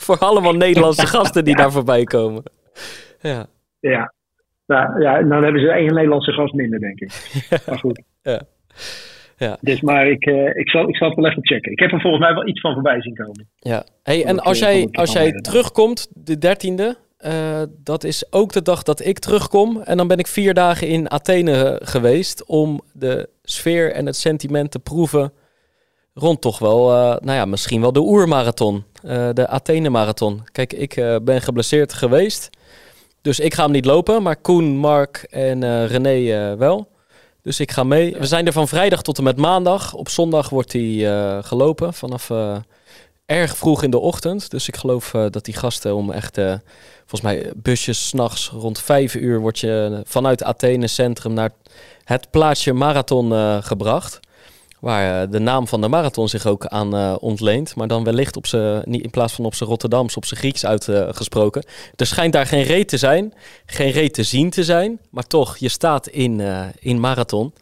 [0.06, 2.44] Voor allemaal Nederlandse gasten die daar voorbij komen.
[3.20, 3.46] Ja,
[3.80, 4.14] Ja.
[4.68, 7.12] Nou, ja, dan hebben ze één Nederlandse gast minder, denk ik.
[7.68, 8.02] Maar goed.
[8.22, 8.42] Ja.
[9.38, 9.58] Ja.
[9.62, 11.72] Dus maar ik, eh, ik, zal, ik zal het wel even checken.
[11.72, 13.48] Ik heb er volgens mij wel iets van voorbij zien komen.
[13.56, 13.86] ja.
[14.04, 18.84] Hey, en als jij, als jij terugkomt, de dertiende, eh dat is ook de dag
[18.84, 19.82] dat ik terugkom.
[19.82, 24.72] En dan ben ik vier dagen in Athene geweest om de sfeer en het sentiment
[24.72, 25.34] te proeven
[26.14, 30.44] rond toch wel, eh, nou ja, misschien wel de oermarathon, eh, de Athene-marathon.
[30.52, 32.50] Kijk, ik eh, ben geblesseerd geweest,
[33.22, 36.90] dus ik ga hem niet lopen, maar Koen, Mark en eh, René eh, wel.
[37.44, 38.16] Dus ik ga mee.
[38.18, 39.94] We zijn er van vrijdag tot en met maandag.
[39.94, 42.56] Op zondag wordt hij eh, gelopen vanaf eh,
[43.26, 44.50] erg vroeg in de ochtend.
[44.52, 46.54] Dus ik geloof eh, dat die gasten om echt, eh,
[47.12, 51.52] volgens mij, busjes s'nachts rond vijf uur word je eh, vanuit Athene centrum naar
[52.04, 54.20] het plaatsje Marathon eh, gebracht.
[54.82, 57.76] Waar eh, de naam van de marathon zich ook aan eh, ontleent.
[57.76, 60.66] Maar dan wellicht op ze, niet in plaats van op zijn Rotterdams, op zijn Grieks
[60.66, 61.64] uitgesproken.
[61.96, 63.34] er schijnt daar geen reet te zijn.
[63.66, 65.00] Geen reet te zien te zijn.
[65.10, 67.54] Maar toch, je staat in, eh, in marathon.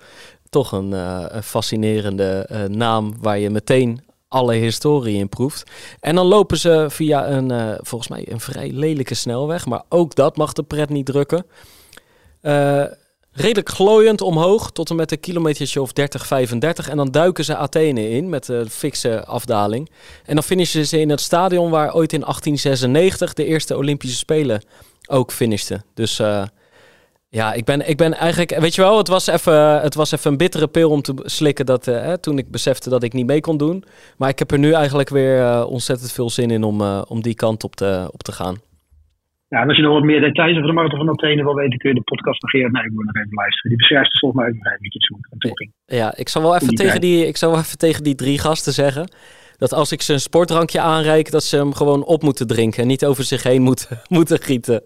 [0.50, 5.64] Toch een, eh, fascinerende eh, naam waar je meteen alle historie in proeft.
[6.00, 9.66] En dan lopen ze via een, eh, volgens mij, een vrij lelijke snelweg.
[9.66, 11.46] Maar ook dat mag de pret niet drukken.
[12.42, 12.84] Eh,
[13.32, 16.90] redelijk glooiend omhoog tot en met een kilometertje of 30, 35.
[16.90, 19.90] En dan duiken ze Athene in met een fikse afdaling.
[20.26, 24.64] En dan finishen ze in het stadion waar ooit in 1896 de eerste Olympische Spelen
[25.08, 25.84] ook finishten.
[25.94, 26.44] Dus eh,
[27.30, 28.60] ja, ik ben, ik ben eigenlijk...
[28.60, 31.66] Weet je wel, het was even, het was even een bittere pil om te slikken
[31.66, 33.84] dat, eh, toen ik besefte dat ik niet mee kon doen.
[34.18, 37.22] Maar ik heb er nu eigenlijk weer eh, ontzettend veel zin in om, eh, om
[37.22, 38.56] die kant op te, op te gaan.
[39.48, 41.78] Ja, en als je nog wat meer details over de marathon van Athene wil weten,
[41.78, 43.70] kun je de podcast van Gerard Nijboer nog even luisteren.
[43.70, 45.72] Die beschrijft het volgens mij ook nog eventjes hoe het naartoe ging.
[45.86, 48.40] Ja, ik zal wel even Die tegen die, ik zal wel even tegen die drie
[48.40, 49.12] gasten zeggen.
[49.58, 52.82] Dat als ik ze een sportdrankje aanreik, dat ze hem gewoon op moeten drinken.
[52.82, 54.84] En niet over zich heen moeten, moeten gieten.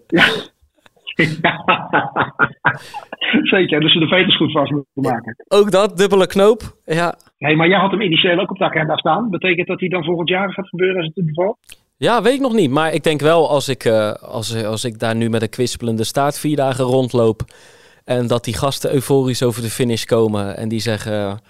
[3.54, 5.36] Zeker, dus ze de veters goed vast moeten maken.
[5.48, 6.62] Ook dat, dubbele knoop.
[6.84, 9.30] Ja, Hey, maar jij had hem initieel ook op de agenda staan.
[9.30, 11.58] Betekent dat hij dan volgend jaar gaat gebeuren als het het bevalt?
[11.96, 12.70] ja weet ik nog niet.
[12.70, 16.04] Maar ik denk wel als ik, eh, als, als ik daar nu met een kwispelende
[16.04, 17.42] staart vier dagen rondloop.
[18.04, 20.56] En dat die gasten euforisch over de finish komen.
[20.56, 21.40] En die zeggen,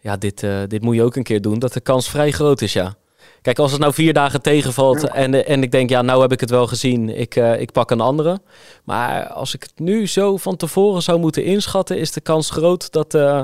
[0.00, 1.58] ja, dit, eh, dit moet je ook een keer doen.
[1.58, 2.94] Dat de kans vrij groot is, ja.
[3.42, 6.40] Kijk, als het nou vier dagen tegenvalt en, en ik denk, ja, nou heb ik
[6.40, 8.38] het wel gezien, ik, eh, ik pak een andere.
[8.84, 12.92] Maar als ik het nu zo van tevoren zou moeten inschatten, is de kans groot
[12.92, 13.42] dat, eh,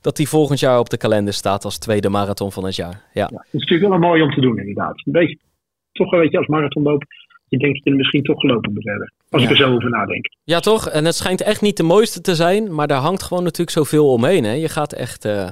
[0.00, 3.02] dat die volgend jaar op de kalender staat als tweede marathon van het jaar.
[3.12, 5.02] Ja, Ja, het is natuurlijk wel een mooi om te doen, inderdaad.
[5.04, 5.38] Een beetje,
[5.92, 7.02] toch een beetje als marathonloop.
[7.48, 9.12] Je denkt dat je er misschien toch gelopen moet hebben.
[9.30, 10.26] Als ik er zo over nadenk.
[10.44, 10.88] ja toch?
[10.88, 14.12] En het schijnt echt niet de mooiste te zijn, maar daar hangt gewoon natuurlijk zoveel
[14.12, 14.44] omheen.
[14.44, 14.52] Hè?
[14.52, 15.48] Je gaat echt eh,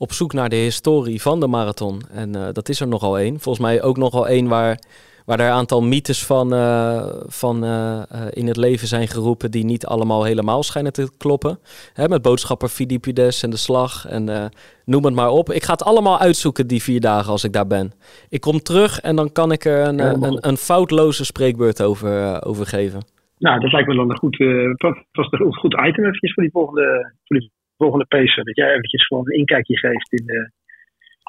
[0.00, 2.00] op zoek naar de historie van de marathon.
[2.12, 3.40] En eh, dat is er nogal één.
[3.40, 4.78] Volgens mij ook nogal één waar,
[5.26, 9.64] waar er een aantal mythes van, eh, van eh, in het leven zijn geroepen die
[9.64, 11.58] niet allemaal helemaal schijnen te kloppen.
[11.92, 14.50] Hè, met boodschapper Philippides en de slag en
[14.84, 15.50] noem het maar op.
[15.50, 17.92] Ik ga het allemaal uitzoeken die vier dagen als ik daar ben.
[18.28, 22.66] Ik kom terug en dan kan ik er een, een, een foutloze spreekbeurt over, over
[22.66, 23.00] geven.
[23.38, 27.38] Nou, dat lijkt me dan een goed, een goed item eventjes voor die volgende, voor
[27.38, 27.50] die
[27.82, 28.44] volgende pacer.
[28.44, 30.50] Dat jij eventjes gewoon een inkijkje geeft in de,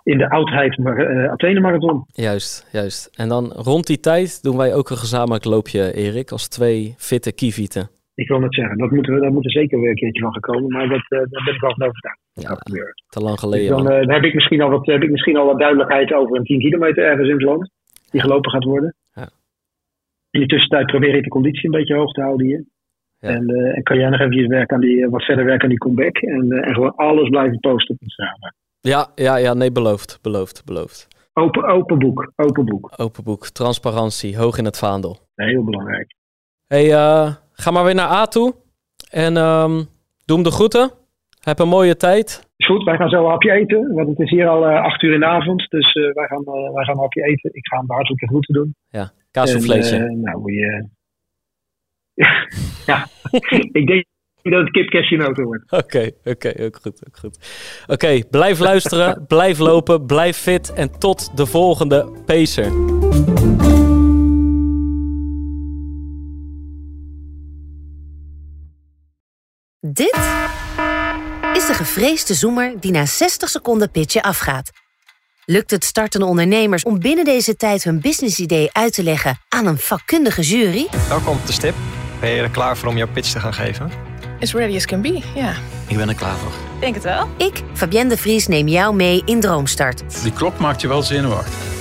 [0.04, 2.04] in de oudheid maar, eh, Athene Marathon.
[2.14, 3.10] Juist, juist.
[3.16, 7.34] En dan rond die tijd doen wij ook een gezamenlijk loopje, Erik, als twee fitte
[7.34, 7.89] kievieten.
[8.16, 10.34] Ik wil net zeggen, dat moet, er- dat moet er zeker weer een keertje van
[10.34, 10.70] gekomen.
[10.72, 12.20] Maar dat, eh, daar ben ik wel van overtuigd.
[12.34, 12.56] Ja,
[13.10, 13.70] te lang Dus geleden.
[13.78, 13.93] dan, al.
[13.93, 16.43] eh, dan heb ik misschien al wat, heb ik misschien al wat duidelijkheid over een
[16.43, 17.70] 10 kilometer ergens in het land.
[18.12, 18.95] Die gelopen gaat worden.
[19.14, 19.30] Ja.
[20.30, 22.64] In de tussentijd probeer ik de conditie een beetje hoog te houden hier.
[23.22, 23.30] Ja.
[23.30, 25.69] En, eh, en kan jij nog eventjes werken aan die, eh, wat verder werken aan
[25.69, 26.17] die comeback.
[26.17, 28.53] En, eh, en gewoon alles blijven posten op Instagram.
[28.80, 31.07] Ja, ja, ja, nee, beloofd, beloofd, beloofd.
[31.34, 32.91] Open, open boek, open boek.
[32.97, 35.17] Open boek, transparantie, hoog in het vaandel.
[35.36, 36.15] Heel belangrijk.
[36.67, 36.89] hey,
[37.53, 38.53] ga maar weer naar A toe.
[39.11, 39.76] En ehm,
[40.26, 40.91] doe hem de groeten.
[41.39, 42.49] Heb een mooie tijd.
[42.57, 43.93] Is goed, wij gaan zo een hapje eten.
[43.93, 45.69] Want het is hier al acht uur in de avond.
[45.69, 46.43] Dus wij, gaan,
[46.74, 47.49] wij gaan een hapje eten.
[47.53, 48.76] Ik ga hem de hartelijke groeten doen.
[48.89, 49.11] Ja.
[49.32, 50.53] En, eh, nou.
[52.91, 53.07] ja,
[53.72, 54.05] ik denk
[54.41, 55.72] dat het kip cashew wordt.
[55.72, 57.38] Oké, oké, ook goed, ook goed.
[57.88, 62.72] Oké, blijf luisteren, blijf lopen, blijf fit en tot de volgende Pacer.
[69.80, 70.16] Dit
[71.53, 74.72] is de gevreesde zoemer die na 60 seconden pitchen afgaat.
[75.45, 79.78] Lukt het startende ondernemers om binnen deze tijd hun businessidee uit te leggen aan een
[79.78, 80.88] vakkundige jury?
[81.09, 81.76] Welkom op de stip.
[82.22, 83.91] Ben je er klaar voor om jouw pitch te gaan geven?
[84.41, 85.53] As ready as can be, ja.
[85.88, 86.51] Ik ben er klaar voor.
[86.80, 87.28] Denk het wel.
[87.38, 90.03] Ik, Fabienne de Vries, neem jou mee in Droomstart.
[90.24, 91.80] Die klok maakt je wel zenuwachtig.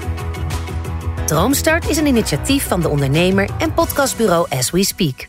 [1.31, 5.27] Droomstart is een initiatief van de ondernemer en podcastbureau As We Speak.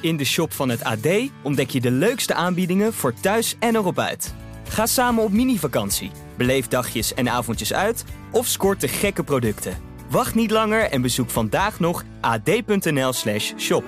[0.00, 1.08] In de shop van het AD
[1.42, 4.34] ontdek je de leukste aanbiedingen voor thuis en erop uit.
[4.68, 9.76] Ga samen op mini-vakantie, beleef dagjes en avondjes uit of scoort de gekke producten.
[10.08, 13.84] Wacht niet langer en bezoek vandaag nog ad.nl/shop.